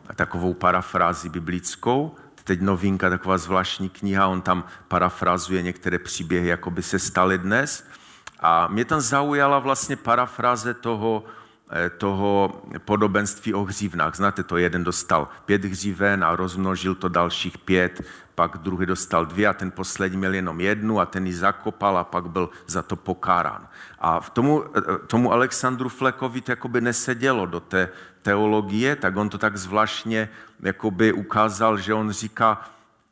[0.08, 6.72] A takovou parafrázi biblickou, teď novinka, taková zvláštní kniha, on tam parafrazuje některé příběhy, jako
[6.72, 7.88] by se staly dnes.
[8.40, 11.24] A mě tam zaujala vlastně parafráze toho,
[11.72, 14.16] eh, toho podobenství o hřívnách.
[14.16, 18.02] Znáte to, jeden dostal pět hříven a rozmnožil to dalších pět,
[18.36, 22.04] pak druhý dostal dvě a ten poslední měl jenom jednu a ten ji zakopal a
[22.04, 23.68] pak byl za to pokárán.
[24.00, 27.90] A v tomu, eh, tomu Alexandru Flekovi to jakoby nesedělo do té
[28.22, 32.62] teologie, tak on to tak zvláštně jakoby ukázal, že on říká,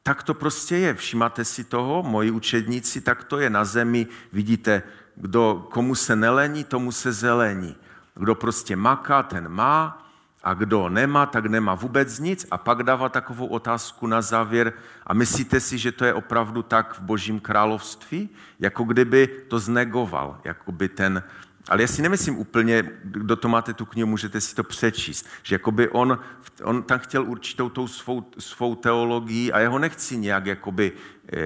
[0.04, 4.84] tak to prostě je, všimáte si toho, moji učedníci, tak to je na zemi, vidíte,
[5.16, 7.76] kdo, komu se nelení, tomu se zelení.
[8.16, 10.04] Kdo prostě maká, ten má,
[10.44, 12.48] a kdo nemá, tak nemá vůbec nic.
[12.52, 14.74] A pak dává takovou otázku na závěr.
[15.08, 18.30] A myslíte si, že to je opravdu tak v božím království?
[18.60, 21.24] Jako kdyby to znegoval, jako by ten,
[21.70, 25.56] ale já si nemyslím úplně, kdo to máte tu knihu, můžete si to přečíst, že
[25.56, 26.20] jakoby on,
[26.64, 30.92] on tam chtěl určitou tou svou, svou teologii a já ho nechci nějak jakoby
[31.34, 31.40] eh,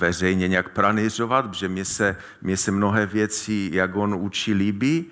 [0.00, 5.06] veřejně nějak pranířovat, protože mě se, mě se mnohé věci, jak on učí, líbí,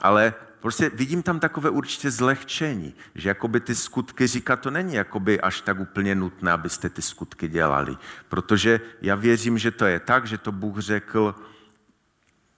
[0.00, 0.34] ale
[0.64, 5.60] prostě vidím tam takové určitě zlehčení, že jakoby ty skutky říká, to není jakoby až
[5.60, 7.96] tak úplně nutné, abyste ty skutky dělali.
[8.28, 11.34] Protože já věřím, že to je tak, že to Bůh řekl,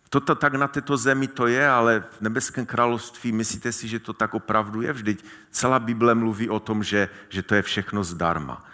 [0.08, 4.12] toto tak na této zemi to je, ale v nebeském království myslíte si, že to
[4.12, 4.92] tak opravdu je?
[4.92, 8.64] Vždyť celá Bible mluví o tom, že, že to je všechno zdarma.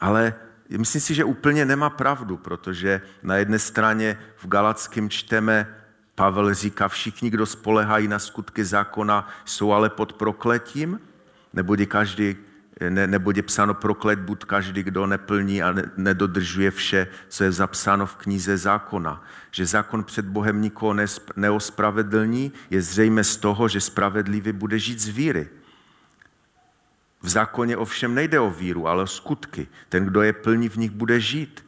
[0.00, 0.34] Ale
[0.78, 5.83] myslím si, že úplně nemá pravdu, protože na jedné straně v Galackém čteme,
[6.14, 11.00] Pavel říká, všichni, kdo spolehají na skutky zákona, jsou ale pod prokletím,
[11.52, 12.36] nebo každý,
[12.88, 17.52] ne, neboť je psáno proklet bud každý, kdo neplní a ne, nedodržuje vše, co je
[17.52, 19.24] zapsáno v knize zákona.
[19.50, 20.96] Že zákon před Bohem nikoho
[21.36, 25.48] neospravedlní, je zřejmé z toho, že spravedlivý bude žít z víry.
[27.22, 29.68] V zákoně ovšem nejde o víru, ale o skutky.
[29.88, 31.66] Ten, kdo je plní, v nich bude žít.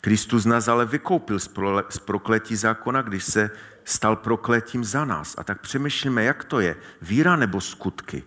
[0.00, 1.38] Kristus nás ale vykoupil
[1.88, 3.50] z prokletí zákona, když se
[3.84, 5.34] stal prokletím za nás.
[5.38, 8.22] A tak přemýšlíme, jak to je, víra nebo skutky.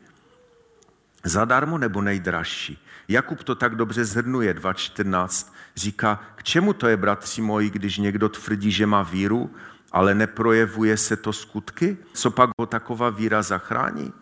[1.23, 2.83] Zadarmo nebo nejdražší?
[3.07, 5.51] Jakub to tak dobře zhrnuje, 2.14.
[5.75, 9.55] Říká, k čemu to je, bratři moji, když někdo tvrdí, že má víru,
[9.91, 11.97] ale neprojevuje se to skutky?
[12.13, 14.13] Co pak ho taková víra zachrání?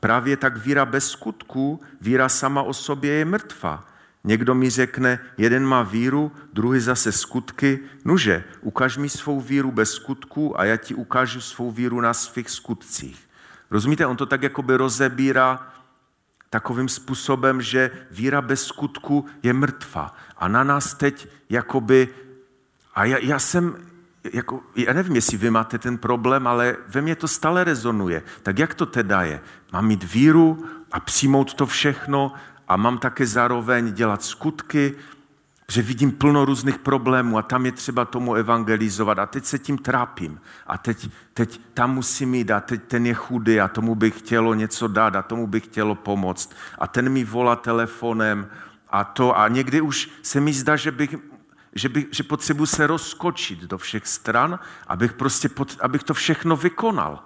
[0.00, 3.84] Právě tak víra bez skutků, víra sama o sobě je mrtvá.
[4.26, 7.78] Někdo mi řekne, jeden má víru, druhý zase skutky.
[8.04, 12.50] Nuže, ukaž mi svou víru bez skutků a já ti ukážu svou víru na svých
[12.50, 13.28] skutcích.
[13.70, 15.72] Rozumíte, on to tak jakoby rozebírá
[16.50, 20.14] takovým způsobem, že víra bez skutku je mrtvá.
[20.36, 22.08] A na nás teď jakoby,
[22.94, 23.76] a já, já jsem,
[24.32, 28.22] jako, já nevím, jestli vy máte ten problém, ale ve mně to stále rezonuje.
[28.42, 29.40] Tak jak to teda je?
[29.72, 32.32] Mám mít víru a přijmout to všechno
[32.68, 34.94] a mám také zároveň dělat skutky,
[35.68, 39.18] že vidím plno různých problémů a tam je třeba tomu evangelizovat.
[39.18, 40.40] A teď se tím trápím.
[40.66, 44.54] A teď, teď tam musím jít a teď ten je chudý a tomu bych chtělo
[44.54, 46.54] něco dát a tomu bych chtělo pomoct.
[46.78, 48.46] A ten mi volá telefonem
[48.90, 51.16] a to a někdy už se mi zdá, že bych
[51.76, 55.50] že, bych, že potřebuji se rozkočit do všech stran, abych, prostě
[55.80, 57.22] abych to všechno vykonal.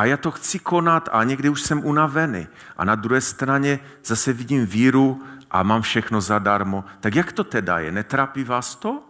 [0.00, 2.48] A já to chci konat a někdy už jsem unavený.
[2.76, 6.84] A na druhé straně zase vidím víru a mám všechno zadarmo.
[7.00, 7.92] Tak jak to teda je?
[7.92, 9.02] Netrápí vás to?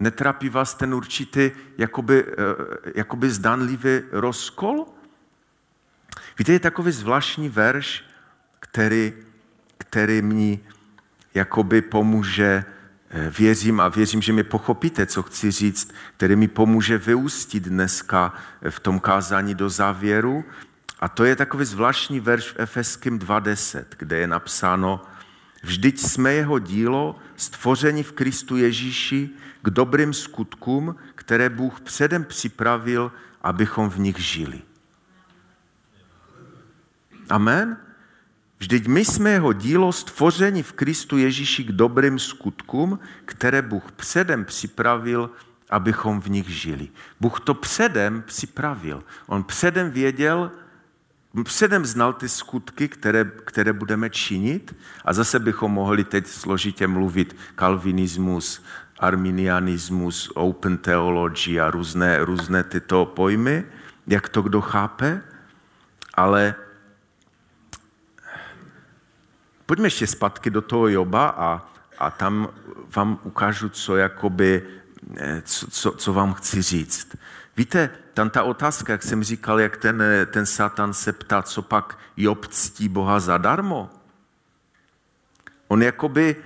[0.00, 4.86] Netrápí vás ten určitý jakoby, eh, jakoby zdanlivý rozkol?
[6.38, 8.04] Víte, je takový zvláštní verš,
[8.60, 9.12] který,
[9.78, 10.60] který mi
[11.34, 12.64] jakoby pomůže,
[13.38, 18.34] věřím a věřím, že mi pochopíte, co chci říct, který mi pomůže vyústit dneska
[18.70, 20.44] v tom kázání do závěru.
[21.00, 25.02] A to je takový zvláštní verš v Efeským 2.10, kde je napsáno,
[25.62, 29.30] vždyť jsme jeho dílo, stvoření v Kristu Ježíši
[29.62, 33.12] k dobrým skutkům, které Bůh předem připravil,
[33.42, 34.62] abychom v nich žili.
[37.30, 37.76] Amen?
[38.58, 44.44] Vždyť my jsme jeho dílo stvoření v Kristu Ježíši k dobrým skutkům, které Bůh předem
[44.44, 45.30] připravil,
[45.70, 46.88] abychom v nich žili.
[47.20, 49.02] Bůh to předem připravil.
[49.26, 50.50] On předem věděl,
[51.44, 57.36] předem znal ty skutky, které, které budeme činit a zase bychom mohli teď složitě mluvit
[57.54, 58.62] kalvinismus,
[58.98, 63.64] arminianismus, open theology a různé, různé tyto pojmy,
[64.06, 65.22] jak to kdo chápe,
[66.14, 66.54] ale
[69.66, 71.62] Pojďme ještě zpátky do toho Joba a,
[71.98, 72.48] a tam
[72.96, 74.62] vám ukážu, co, jakoby,
[75.16, 77.16] eh, co, co, co vám chci říct.
[77.56, 81.98] Víte, tam ta otázka, jak jsem říkal, jak ten, ten Satan se ptá, co pak
[82.16, 83.90] Job ctí Boha zadarmo.
[85.68, 86.36] On jakoby,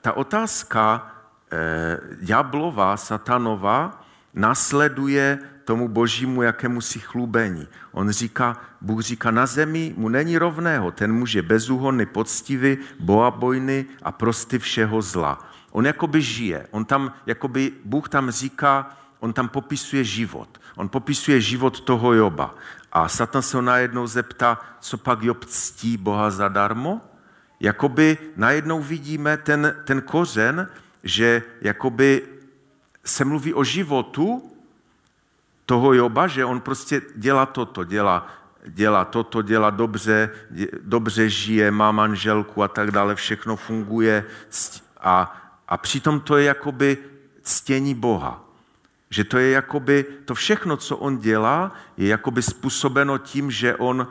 [0.00, 1.12] ta otázka
[1.52, 4.04] eh, ďáblová, satanová,
[4.34, 7.68] nasleduje tomu božímu jakému si chlubení.
[7.92, 13.84] On říká, Bůh říká, na zemi mu není rovného, ten muž je bezúhonný, poctivý, boabojný
[14.02, 15.38] a prosty všeho zla.
[15.70, 20.60] On jakoby žije, on tam, jakoby, Bůh tam říká, on tam popisuje život.
[20.76, 22.54] On popisuje život toho Joba.
[22.92, 27.00] A Satan se ho najednou zeptá, co pak Job ctí Boha zadarmo?
[27.60, 30.68] Jakoby najednou vidíme ten, ten kořen,
[31.04, 32.22] že jakoby
[33.04, 34.51] se mluví o životu,
[35.66, 38.26] toho Joba, že on prostě dělá toto, dělá,
[38.66, 40.30] dělá toto, dělá dobře,
[40.82, 44.24] dobře žije, má manželku a tak dále, všechno funguje
[45.00, 46.98] a, a přitom to je jakoby
[47.42, 48.44] ctění Boha.
[49.10, 54.06] Že to je jakoby, to všechno, co on dělá, je jakoby způsobeno tím, že on,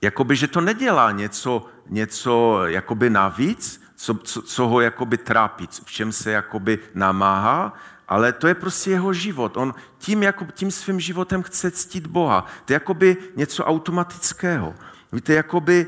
[0.00, 5.90] jakoby, že to nedělá něco, něco jakoby navíc, co, co, co ho jakoby trápí, v
[5.90, 7.72] čem se jakoby namáhá,
[8.12, 9.56] ale to je prostě jeho život.
[9.56, 12.46] On tím, jako, tím svým životem chce ctít Boha.
[12.64, 14.74] To je jakoby něco automatického.
[15.12, 15.86] Víte, jakoby,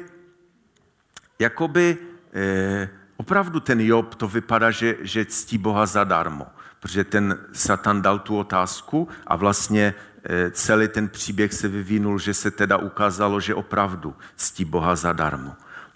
[1.38, 1.98] jakoby
[2.34, 6.46] eh, opravdu ten Job to vypadá, že, že ctí Boha zadarmo,
[6.80, 9.94] protože ten Satan dal tu otázku a vlastně
[10.24, 15.52] eh, celý ten příběh se vyvinul, že se teda ukázalo, že opravdu ctí Boha zadarmo.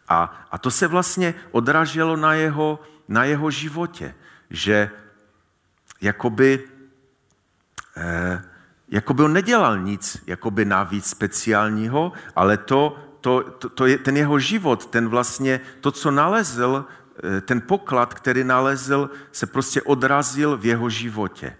[0.09, 4.14] A, a to se vlastně odraželo na jeho, na jeho životě,
[4.51, 4.91] že
[6.01, 6.64] jakoby,
[7.96, 8.42] eh,
[8.88, 14.38] jakoby on nedělal nic jakoby navíc speciálního, ale to, to, to, to je ten jeho
[14.38, 16.84] život, ten vlastně, to, co nalezl,
[17.24, 21.57] eh, ten poklad, který nalezl, se prostě odrazil v jeho životě.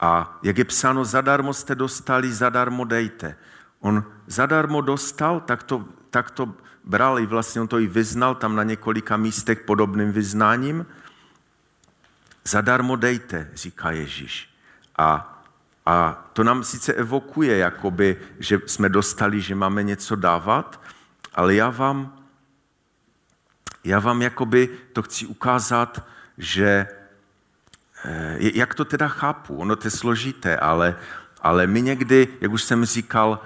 [0.00, 3.36] A jak je psáno, zadarmo jste dostali, zadarmo dejte.
[3.80, 6.54] On zadarmo dostal, tak to, tak to
[6.84, 10.86] bral i vlastně on to i vyznal tam na několika místech podobným vyznáním.
[12.48, 14.50] Zadarmo dejte, říká Ježíš.
[14.98, 15.34] A
[15.88, 20.80] a to nám sice evokuje, jakoby, že jsme dostali, že máme něco dávat,
[21.34, 22.24] ale já vám,
[23.84, 26.04] já vám jakoby to chci ukázat,
[26.38, 26.86] že
[28.04, 30.96] eh, jak to teda chápu, ono to je složité, ale,
[31.40, 33.40] ale my někdy, jak už jsem říkal,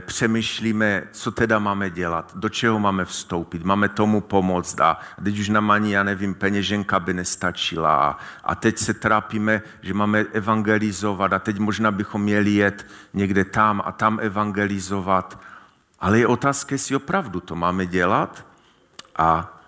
[0.00, 5.48] přemýšlíme, co teda máme dělat, do čeho máme vstoupit, máme tomu pomoct a teď už
[5.48, 11.32] nám ani, já nevím, peněženka by nestačila a, a teď se trápíme, že máme evangelizovat
[11.32, 15.40] a teď možná bychom měli jet někde tam a tam evangelizovat.
[16.00, 18.46] Ale je otázka, jestli opravdu to máme dělat
[19.16, 19.58] a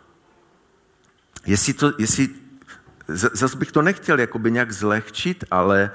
[1.46, 2.28] jestli to, jestli,
[3.08, 5.90] zase bych to nechtěl jakoby nějak zlehčit, ale,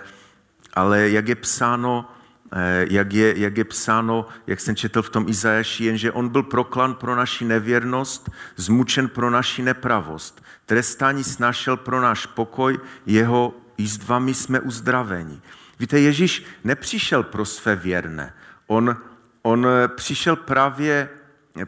[0.73, 2.20] ale jak je psáno, Eh,
[2.89, 6.95] jak je, jak je psáno, jak jsem četl v tom Izajaši, jenže on byl proklan
[6.95, 10.43] pro naši nevěrnost, zmučen pro naši nepravost.
[10.65, 15.41] Trestání snašel pro náš pokoj, jeho jízdvami jsme uzdraveni.
[15.79, 18.33] Víte, Ježíš nepřišel pro své věrné.
[18.67, 18.97] On,
[19.41, 21.09] on přišel právě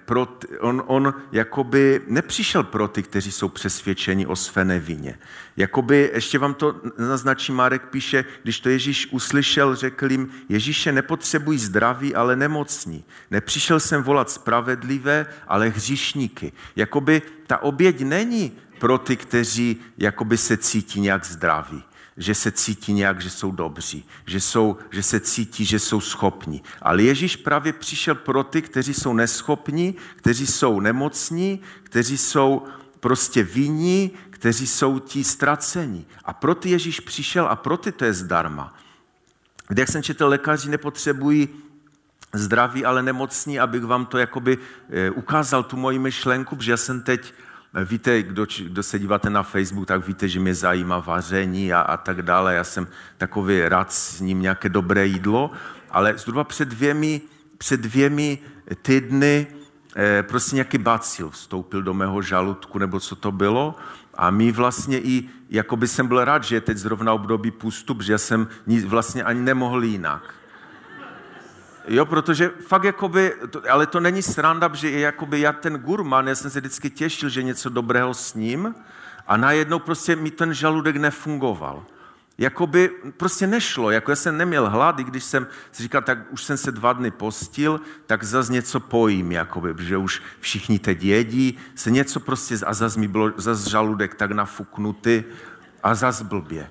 [0.06, 0.28] pro,
[0.60, 5.20] on, on jakoby nepřišel pro ty, kteří jsou přesvědčeni o své nevině.
[5.58, 11.60] Jakoby, ještě vám to naznačí, Marek píše, když to Ježíš uslyšel, řekl jim, Ježíše nepotřebují
[11.60, 13.04] zdraví, ale nemocní.
[13.32, 16.52] Nepřišel jsem volat spravedlivé, ale hříšníky.
[16.76, 21.84] Jakoby ta oběť není pro ty, kteří jakoby se cítí nějak zdraví
[22.18, 26.64] že se cítí nějak, že jsou dobří, že, jsou, že se cítí, že jsou schopní.
[26.82, 32.64] Ale Ježíš právě přišel pro ty, kteří jsou neschopní, kteří jsou nemocní, kteří jsou
[33.00, 36.06] prostě vinní, kteří jsou ti ztracení.
[36.24, 38.76] A pro ty Ježíš přišel a pro ty to je zdarma.
[39.68, 41.50] Kde, jak jsem četl, lékaři nepotřebují
[42.34, 44.58] zdraví, ale nemocní, abych vám to jakoby
[44.90, 47.34] eh, ukázal, tu moji myšlenku, protože já jsem teď
[47.74, 51.98] Víte, kdo, kdo se díváte na Facebook, tak víte, že mě zajímá vaření a, a
[51.98, 52.56] tak dále.
[52.56, 55.52] Já jsem takový rád s ním nějaké dobré jídlo,
[55.90, 57.22] ale zhruba před dvěmi,
[57.58, 58.40] před dvěmi
[58.82, 59.48] týdny
[59.96, 63.76] eh, prostě nějaký bacil vstoupil do mého žaludku, nebo co to bylo.
[64.14, 67.98] A my vlastně i, jako by jsem byl rád, že je teď zrovna období pustu,
[68.02, 68.48] že já jsem
[68.86, 70.34] vlastně ani nemohl jinak.
[71.88, 73.34] Jo, protože fakt jakoby,
[73.70, 77.30] ale to není sranda, že je jakoby já ten gurman, já jsem se vždycky těšil,
[77.30, 78.76] že něco dobrého s ním
[79.28, 81.86] a najednou prostě mi ten žaludek nefungoval.
[82.38, 86.44] Jakoby prostě nešlo, jako já jsem neměl hlad, i když jsem si říkal, tak už
[86.44, 91.58] jsem se dva dny postil, tak zase něco pojím, jakoby, že už všichni teď jedí,
[91.76, 95.24] se něco prostě, a zase mi bylo zase žaludek tak nafuknutý
[95.84, 96.70] a zase blbě.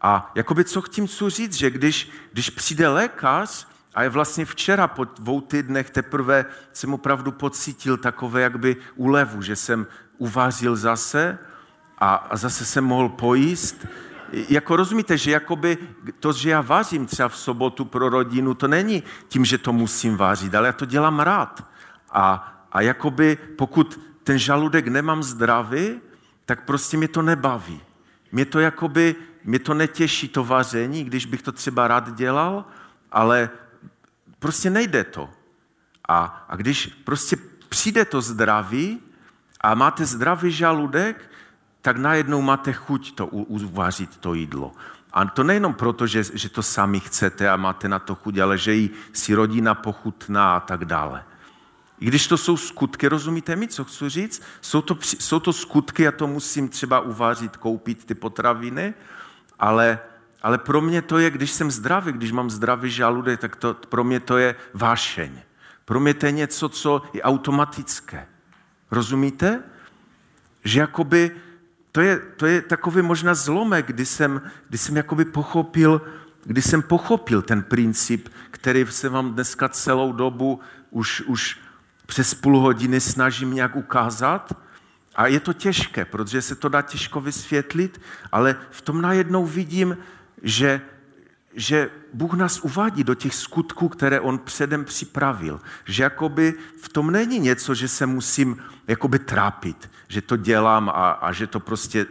[0.00, 3.69] A jakoby co tím chci říct, že když, když přijde lékař,
[4.00, 9.56] a je vlastně včera po dvou týdnech teprve jsem opravdu pocítil takové jakby úlevu, že
[9.56, 9.86] jsem
[10.18, 11.38] uvařil zase
[11.98, 13.86] a, a zase jsem mohl pojíst.
[14.32, 15.78] Jako rozumíte, že jakoby
[16.20, 20.16] to, že já vařím třeba v sobotu pro rodinu, to není tím, že to musím
[20.16, 21.64] vařit, ale já to dělám rád.
[22.10, 26.00] A, a jakoby pokud ten žaludek nemám zdravý,
[26.44, 27.80] tak prostě mě to nebaví.
[28.32, 32.64] Mě to jakoby, mě to netěší to vaření, když bych to třeba rád dělal,
[33.12, 33.50] ale
[34.40, 35.30] prostě nejde to.
[36.08, 37.36] A, a když prostě
[37.68, 39.00] přijde to zdraví
[39.60, 41.30] a máte zdravý žaludek,
[41.82, 44.72] tak najednou máte chuť to uvařit, to jídlo.
[45.12, 48.58] A to nejenom proto, že, že to sami chcete a máte na to chuť, ale
[48.58, 51.24] že i si rodina pochutná a tak dále.
[52.00, 54.42] I když to jsou skutky, rozumíte mi, co chci říct?
[54.60, 58.94] Jsou to, jsou to skutky, já to musím třeba uvařit, koupit ty potraviny,
[59.58, 59.98] ale
[60.42, 64.04] ale pro mě to je, když jsem zdravý, když mám zdravý žaludek, tak to, pro
[64.04, 65.40] mě to je vášeň.
[65.84, 68.26] Pro mě to je něco, co je automatické.
[68.90, 69.62] Rozumíte?
[70.64, 71.30] Že jakoby,
[71.92, 76.02] to je, to je takový možná zlomek, kdy jsem, kdy jsem jakoby pochopil,
[76.44, 80.60] kdy jsem pochopil ten princip, který se vám dneska celou dobu
[80.90, 81.58] už, už
[82.06, 84.52] přes půl hodiny snažím nějak ukázat.
[85.14, 88.00] A je to těžké, protože se to dá těžko vysvětlit,
[88.32, 89.96] ale v tom najednou vidím,
[90.42, 90.80] že
[91.54, 95.60] že Bůh nás uvádí do těch skutků, které On předem připravil.
[95.84, 101.10] Že jakoby v tom není něco, že se musím jakoby trápit, že to dělám a,
[101.10, 102.06] a že to prostě...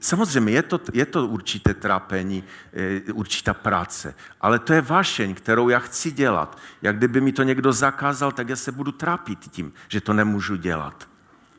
[0.00, 5.68] Samozřejmě je to, je to určité trápení, eh, určitá práce, ale to je vášeň, kterou
[5.68, 6.58] já chci dělat.
[6.82, 10.56] Jak kdyby mi to někdo zakázal, tak já se budu trápit tím, že to nemůžu
[10.56, 11.13] dělat.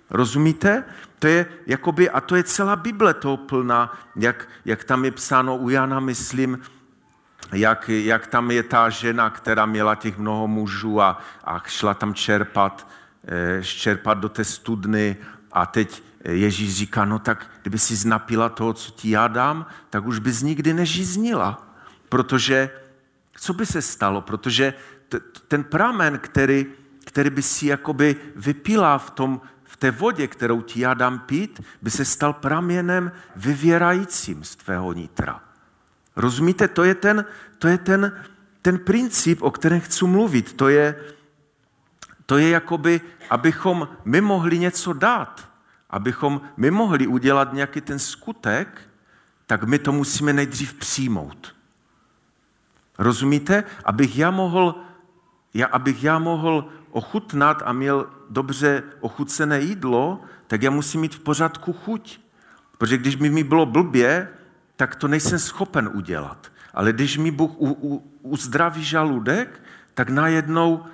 [0.10, 0.84] Rozumíte?
[1.20, 5.58] To je jakoby, a to je celá Bible toho plná, jak, jak tam je psáno
[5.58, 6.60] u Jana, myslím,
[7.54, 12.14] jak, jak tam je ta žena, která měla těch mnoho mužů a, a šla tam
[12.14, 12.88] čerpat,
[13.28, 15.18] eh, čerpat do té studny
[15.52, 20.06] a teď Ježíš říká, no tak kdyby si znapila toho, co ti já dám, tak
[20.06, 21.68] už bys nikdy nežíznila.
[22.10, 22.70] Protože,
[23.38, 24.22] co by se stalo?
[24.22, 24.74] Protože
[25.10, 26.66] t, ten pramen, který,
[27.06, 29.42] který by si jakoby vypila v, tom,
[29.76, 34.94] v té vodě, kterou ti já dám pít, by se stal praměnem vyvěrajícím z tvého
[34.94, 35.42] nitra.
[36.16, 37.26] Rozumíte, to je ten,
[37.60, 38.24] to je ten,
[38.62, 40.54] ten princip, o kterém chci mluvit.
[40.54, 40.96] To je,
[42.26, 45.50] to je jakoby, abychom my mohli něco dát,
[45.90, 48.82] abychom my mohli udělat nějaký ten skutek,
[49.48, 51.56] tak my to musíme nejdřív přijmout.
[52.98, 53.64] Rozumíte?
[53.86, 54.76] Abych já mohl,
[55.54, 61.20] já, abych já mohl ochutnat a měl dobře ochucené jídlo, tak já musím mít v
[61.20, 62.20] pořádku chuť.
[62.78, 64.30] Protože když mi bylo blbě,
[64.76, 66.52] tak to nejsem schopen udělat.
[66.74, 70.86] Ale když mi Bůh u, u, uzdraví žaludek, tak najednou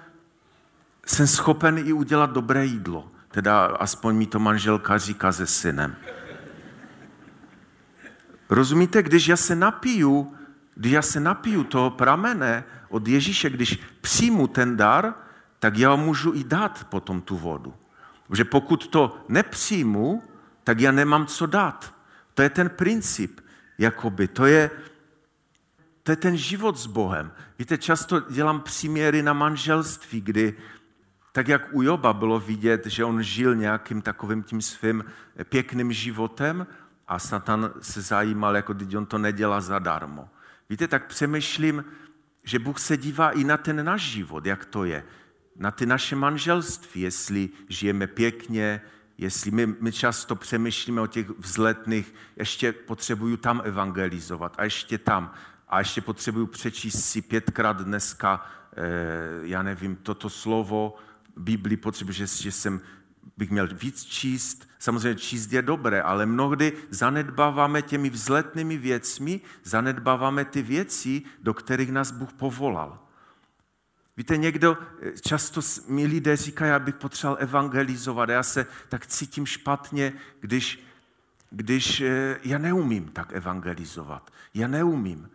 [1.06, 3.12] jsem schopen i udělat dobré jídlo.
[3.32, 5.96] Teda aspoň mi to manželka říká se synem.
[8.50, 10.34] Rozumíte, když já se napiju,
[10.76, 15.14] když já se napiju toho pramene od Ježíše, když přijmu ten dar,
[15.62, 17.74] tak já můžu i dát potom tu vodu.
[18.28, 20.24] Protože pokud to nepřijmu,
[20.64, 21.94] tak já nemám co dát.
[22.34, 23.42] To je ten princip.
[23.78, 24.28] Jakoby.
[24.28, 24.72] To je,
[26.04, 27.32] to je ten život s Bohem.
[27.60, 30.58] Víte, často dělám příměry na manželství, kdy
[31.32, 35.06] tak jak u Joba bylo vidět, že on žil nějakým takovým tím svým
[35.50, 36.68] pěkným životem
[37.08, 40.30] a Satan se zajímal, jako když on to nedělá zadarmo.
[40.70, 41.86] Víte, tak přemýšlím,
[42.44, 45.04] že Bůh se dívá i na ten náš život, jak to je.
[45.56, 48.82] Na ty naše manželství, jestli žijeme pěkně,
[49.18, 55.34] jestli my, my často přemýšlíme o těch vzletných, ještě potřebuju tam evangelizovat a ještě tam.
[55.68, 58.46] A ještě potřebuju přečíst si pětkrát dneska,
[58.76, 58.84] eh,
[59.42, 60.96] já nevím, toto slovo,
[61.38, 62.82] Bibli potřebuji, že, že jsem
[63.38, 64.70] bych měl víc číst.
[64.80, 71.92] Samozřejmě číst je dobré, ale mnohdy zanedbáváme těmi vzletnými věcmi, zanedbáváme ty věci, do kterých
[71.92, 73.00] nás Bůh povolal.
[74.18, 78.30] Víte, někdo, eh, často mi lidé říkají, já bych potřeboval evangelizovat.
[78.30, 80.84] Já se tak cítím špatně, když,
[81.50, 84.32] když eh, já neumím tak evangelizovat.
[84.54, 85.30] Já neumím.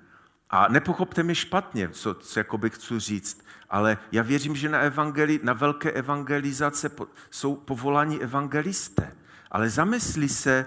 [0.51, 5.41] A nepochopte mi špatně, co, co jakoby chci říct, ale já věřím, že na, evangeli,
[5.43, 6.91] na velké evangelizace
[7.31, 9.13] jsou povoláni evangelisté.
[9.51, 10.67] Ale zamysli se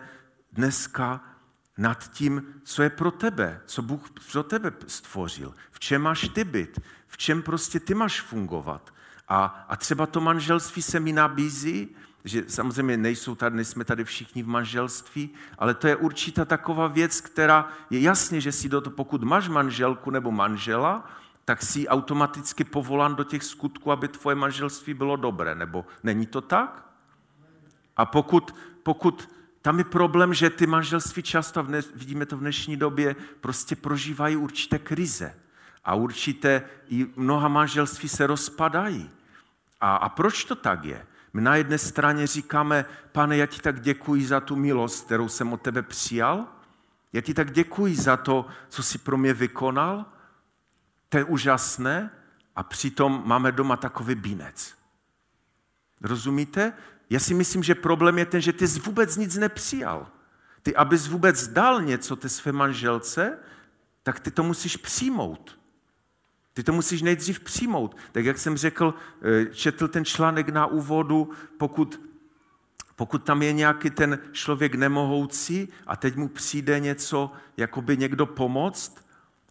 [0.53, 1.21] dneska
[1.77, 6.43] nad tím, co je pro tebe, co Bůh pro tebe stvořil, v čem máš ty
[6.43, 6.79] být,
[7.09, 8.93] v čem prostě ty máš fungovat.
[9.27, 14.43] A, a třeba to manželství se mi nabízí, že samozřejmě nejsou tady, nejsme tady všichni
[14.43, 18.95] v manželství, ale to je určitá taková věc, která je jasně, že si do toho,
[18.95, 21.09] pokud máš manželku nebo manžela,
[21.45, 26.41] tak si automaticky povolán do těch skutků, aby tvoje manželství bylo dobré, nebo není to
[26.41, 26.85] tak?
[27.97, 29.29] A pokud, pokud
[29.61, 34.79] tam je problém, že ty manželství často, vidíme to v dnešní době, prostě prožívají určité
[34.79, 35.35] krize.
[35.85, 39.09] A určité, i mnoha manželství se rozpadají.
[39.81, 41.05] A, a proč to tak je?
[41.33, 45.53] My na jedné straně říkáme, pane, já ti tak děkuji za tu milost, kterou jsem
[45.53, 46.47] od tebe přijal.
[47.13, 50.05] Já ti tak děkuji za to, co jsi pro mě vykonal.
[51.09, 52.11] To je úžasné.
[52.55, 54.75] A přitom máme doma takový bínec.
[56.01, 56.73] Rozumíte?
[57.09, 60.07] Já si myslím, že problém je ten, že ty jsi vůbec nic nepřijal.
[60.61, 63.37] Ty, abys vůbec dal něco té své manželce,
[64.03, 65.58] tak ty to musíš přijmout.
[66.59, 67.97] Ty to musíš nejdřív přijmout.
[68.11, 72.01] Tak jak jsem řekl, eh, četl ten článek na úvodu, pokud,
[72.95, 78.25] pokud tam je nějaký ten člověk nemohoucí a teď mu přijde něco, jako by někdo
[78.25, 79.05] pomoct,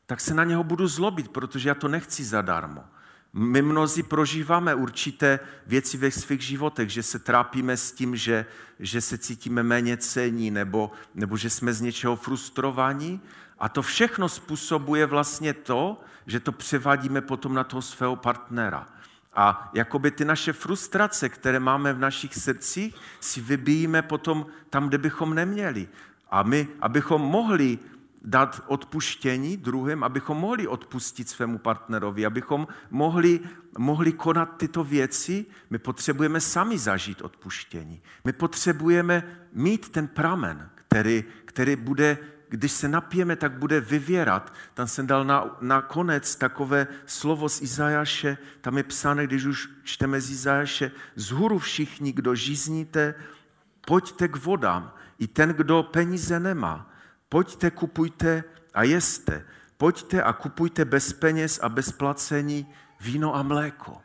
[0.07, 2.85] tak se na něho budu zlobit, protože já to nechci zadarmo.
[3.33, 8.47] My mnozí prožíváme určité věci ve svých životech, že se trápíme s tím, že,
[8.81, 13.21] že se cítíme méně cení nebo, nebo že jsme z něčeho frustrovaní.
[13.59, 18.87] A to všechno způsobuje vlastně to, že to převádíme potom na toho svého partnera.
[19.35, 24.99] A jakoby ty naše frustrace, které máme v našich srdcích, si vybíjíme potom tam, kde
[24.99, 25.89] bychom neměli.
[26.31, 27.79] A my, abychom mohli
[28.23, 33.41] dát odpuštění druhým, abychom mohli odpustit svému partnerovi, abychom mohli,
[33.79, 38.03] mohli konat tyto věci, my potřebujeme sami zažít odpuštění.
[38.25, 39.23] My potřebujeme
[39.53, 42.19] mít ten pramen, který, který bude,
[42.49, 44.53] když se napijeme, tak bude vyvěrat.
[44.75, 49.69] Tam jsem dal na, na konec takové slovo z Izajaše, tam je psáno, když už
[49.83, 53.15] čteme z Izajaše, zhůru všichni, kdo žízníte,
[53.87, 54.93] pojďte k vodám.
[55.19, 56.91] I ten, kdo peníze nemá,
[57.29, 58.45] pojďte, kupujte
[58.75, 59.45] a jeste.
[59.77, 62.67] Pojďte a kupujte bez peněz a bez placení
[63.01, 64.03] víno a mléko.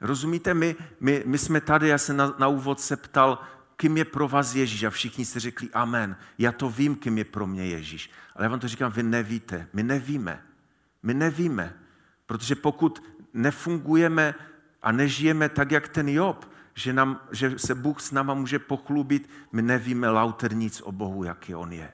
[0.00, 3.38] Rozumíte, my, my, my jsme tady, já jsem na, na úvod se ptal,
[3.76, 6.16] kým je pro vás Ježíš a všichni se řekli amen.
[6.38, 8.10] Já to vím, kým je pro mě Ježíš.
[8.34, 9.68] Ale já vám to říkám, vy nevíte.
[9.72, 10.42] My nevíme.
[11.02, 11.74] My nevíme.
[12.26, 13.02] Protože pokud
[13.34, 14.34] nefungujeme
[14.82, 19.30] a nežijeme tak, jak ten Job, že, nám, že se Bůh s náma může pochlubit,
[19.52, 21.92] my nevíme lauter nic o Bohu, jaký on je.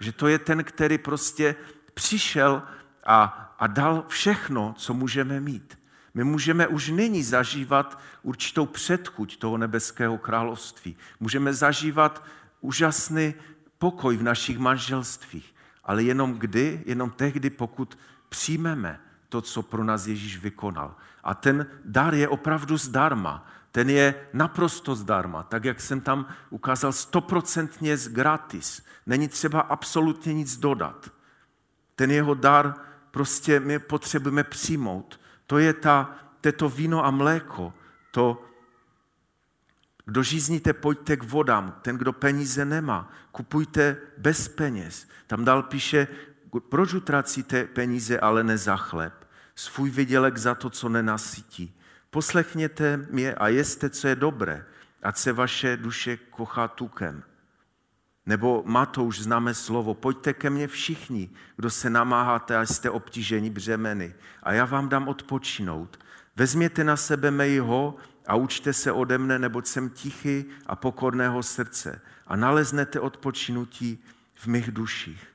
[0.00, 1.54] Že to je ten, který prostě
[1.94, 2.62] přišel
[3.04, 3.24] a,
[3.58, 5.78] a dal všechno, co můžeme mít.
[6.14, 10.96] My můžeme už nyní zažívat určitou předchuť toho nebeského království.
[11.20, 12.24] Můžeme zažívat
[12.60, 13.34] úžasný
[13.78, 15.54] pokoj v našich manželstvích.
[15.84, 16.82] Ale jenom kdy?
[16.86, 17.98] Jenom tehdy, pokud
[18.28, 20.94] přijmeme to, co pro nás Ježíš vykonal.
[21.24, 23.46] A ten dar je opravdu zdarma.
[23.72, 28.82] Ten je naprosto zdarma, tak jak jsem tam ukázal, stoprocentně gratis.
[29.06, 31.10] Není třeba absolutně nic dodat.
[31.96, 32.74] Ten jeho dar
[33.10, 35.20] prostě my potřebujeme přijmout.
[35.52, 36.16] To je ta,
[36.56, 37.72] to víno a mléko.
[38.10, 38.44] To,
[40.04, 41.78] kdo žízníte, pojďte k vodám.
[41.82, 45.08] Ten, kdo peníze nemá, kupujte bez peněz.
[45.26, 46.08] Tam dál píše,
[46.68, 49.12] proč utracíte peníze, ale ne za chléb?
[49.54, 51.76] Svůj vydělek za to, co nenasytí.
[52.10, 54.64] Poslechněte mě a jeste, co je dobré,
[55.02, 57.22] ať se vaše duše kochá tukem.
[58.26, 58.64] Nebo
[59.02, 64.52] už známe slovo, pojďte ke mně všichni, kdo se namáháte a jste obtíženi břemeny a
[64.52, 65.98] já vám dám odpočinout.
[66.36, 67.96] Vezměte na sebe mého
[68.26, 74.04] a učte se ode mne, neboť jsem tichý a pokorného srdce a naleznete odpočinutí
[74.34, 75.28] v mých duších.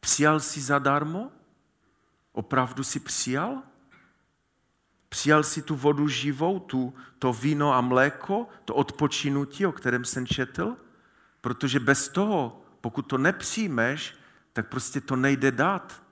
[0.00, 1.30] Přijal jsi zadarmo?
[2.32, 3.62] Opravdu si přijal?
[5.10, 10.26] Přijal si tu vodu živou, tu, to víno a mléko, to odpočinutí, o kterém jsem
[10.26, 10.76] četl?
[11.40, 14.14] Protože bez toho, pokud to nepřijmeš,
[14.52, 16.02] tak prostě to nejde dát.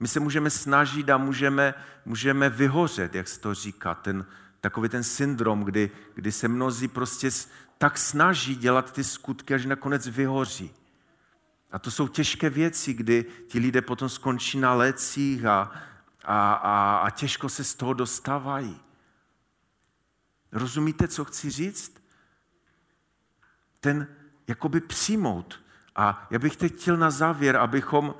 [0.00, 4.26] My se můžeme snažit a můžeme, můžeme vyhořet, jak se to říká, ten,
[4.60, 7.30] takový ten syndrom, kdy, kdy se mnozí prostě
[7.78, 10.70] tak snaží dělat ty skutky, až nakonec vyhoří.
[11.72, 15.72] A to jsou těžké věci, kdy ti lidé potom skončí na lecích a,
[16.26, 18.80] a, a, a těžko se z toho dostávají.
[20.52, 22.02] Rozumíte, co chci říct?
[23.80, 24.06] Ten
[24.46, 25.60] jakoby přijmout.
[25.96, 28.14] A já bych teď chtěl na závěr, abychom,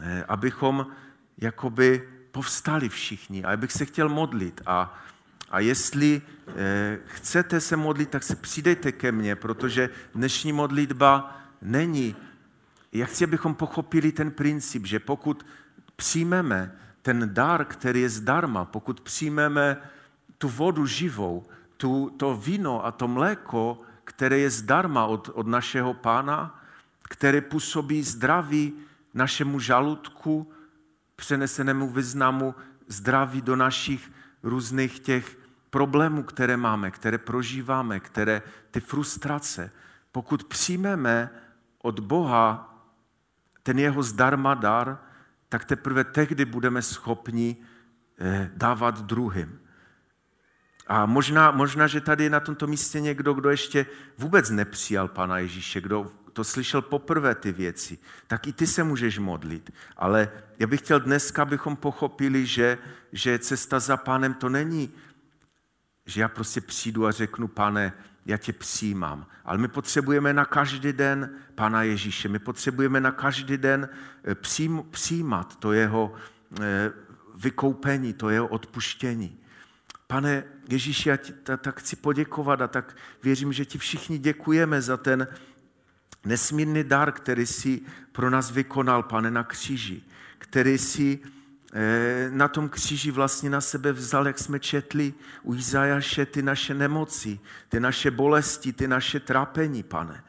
[0.00, 0.86] eh, abychom
[1.38, 3.44] jakoby povstali všichni.
[3.44, 4.60] A já bych se chtěl modlit.
[4.66, 5.02] A,
[5.50, 12.16] a jestli eh, chcete se modlit, tak se přidejte ke mně, protože dnešní modlitba není.
[12.92, 15.46] Já chci, abychom pochopili ten princip, že pokud
[15.96, 16.72] přijmeme
[17.02, 19.76] ten dar, který je zdarma, pokud přijmeme
[20.38, 25.94] tu vodu živou, tu, to víno a to mléko, které je zdarma od, od našeho
[25.94, 26.60] pána,
[27.02, 28.72] které působí zdraví
[29.14, 30.52] našemu žaludku,
[31.16, 32.54] přenesenému významu
[32.88, 35.38] zdraví do našich různých těch
[35.70, 39.70] problémů, které máme, které prožíváme, které ty frustrace.
[40.12, 41.30] Pokud přijmeme
[41.82, 42.74] od Boha
[43.62, 44.98] ten jeho zdarma dar,
[45.54, 47.56] tak teprve tehdy budeme schopni
[48.18, 49.60] eh, dávat druhým.
[50.86, 53.86] A možná, možná, že tady je na tomto místě někdo, kdo ještě
[54.18, 59.18] vůbec nepřijal Pana Ježíše, kdo to slyšel poprvé ty věci, tak i ty se můžeš
[59.18, 59.70] modlit.
[59.96, 60.28] Ale
[60.58, 62.78] já bych chtěl dneska, abychom pochopili, že,
[63.12, 64.90] že cesta za pánem to není,
[66.06, 67.92] že já prostě přijdu a řeknu, pane,
[68.26, 69.26] já tě přijímám.
[69.44, 72.28] Ale my potřebujeme na každý den Pana Ježíše.
[72.28, 73.88] My potřebujeme na každý den
[74.24, 74.34] eh,
[74.90, 76.14] přijímat to jeho
[76.60, 76.92] eh,
[77.34, 79.38] vykoupení, to jeho odpuštění.
[80.06, 84.96] Pane Ježíši, já ti tak chci poděkovat a tak věřím, že ti všichni děkujeme za
[84.96, 85.28] ten
[86.24, 87.80] nesmírný dar, který jsi
[88.12, 90.02] pro nás vykonal, pane, na kříži,
[90.38, 91.18] který jsi
[92.30, 97.40] na tom kříži vlastně na sebe vzal, jak jsme četli u Izajaše, ty naše nemoci,
[97.68, 100.24] ty naše bolesti, ty naše trápení, pane.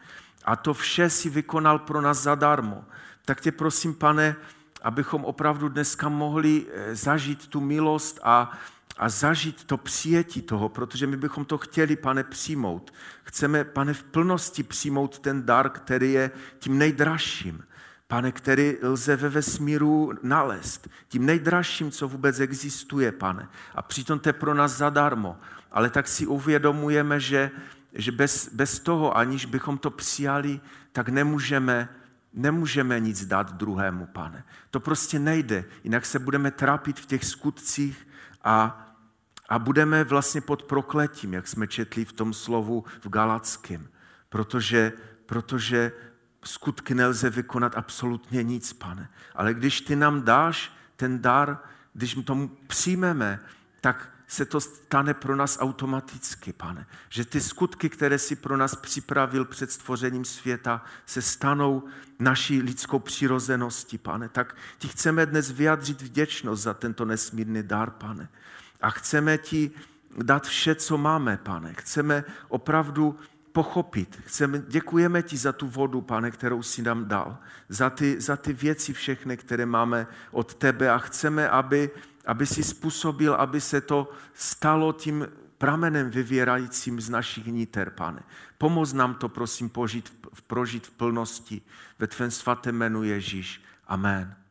[0.45, 2.85] A to vše si vykonal pro nás zadarmo.
[3.25, 4.35] Tak tě prosím, pane,
[4.81, 8.57] abychom opravdu dneska mohli eh, zažít tu milost a,
[8.97, 12.93] a zažít to přijetí toho, protože my bychom to chtěli, pane, přijmout.
[13.23, 17.63] Chceme, pane, v plnosti přijmout ten dar, který je tím nejdražším.
[18.07, 20.87] Pane, který lze ve vesmíru nalézt.
[21.07, 23.49] Tím nejdražším, co vůbec existuje, pane.
[23.75, 25.37] A přitom to je pro nás zadarmo.
[25.71, 27.51] Ale tak si uvědomujeme, že,
[27.93, 30.59] že bez, bez toho, aniž bychom to přijali,
[30.91, 31.89] tak nemůžeme,
[32.33, 34.43] nemůžeme nic dát druhému, pane.
[34.71, 35.65] To prostě nejde.
[35.83, 38.07] Jinak se budeme trápit v těch skutcích
[38.43, 38.85] a,
[39.49, 43.87] a budeme vlastně pod prokletím, jak jsme četli v tom slovu v Galackém.
[44.29, 44.93] Protože,
[45.25, 45.91] protože
[46.47, 49.09] skutky nelze vykonat absolutně nic, pane.
[49.35, 51.59] Ale když ty nám dáš ten dar,
[51.93, 53.39] když tomu přijmeme,
[53.81, 56.87] tak se to stane pro nás automaticky, pane.
[57.09, 61.83] Že ty skutky, které si pro nás připravil před stvořením světa, se stanou
[62.19, 64.29] naší lidskou přirozeností, pane.
[64.29, 68.29] Tak ti chceme dnes vyjádřit vděčnost za tento nesmírný dar, pane.
[68.81, 69.71] A chceme ti
[70.23, 71.73] dát vše, co máme, pane.
[71.73, 73.19] Chceme opravdu
[73.55, 74.21] pochopit.
[74.25, 77.37] Chceme, děkujeme ti za tu vodu, pane, kterou si nám dal.
[77.69, 81.89] Za ty, za ty věci všechny, které máme od tebe a chceme, aby,
[82.25, 85.27] aby si způsobil, aby se to stalo tím
[85.57, 88.23] pramenem vyvěrajícím z našich níter, pane.
[88.57, 91.61] Pomoz nám to, prosím, požít, prožít v plnosti
[91.99, 93.63] ve tvém svatém jménu Ježíš.
[93.87, 94.44] Amen.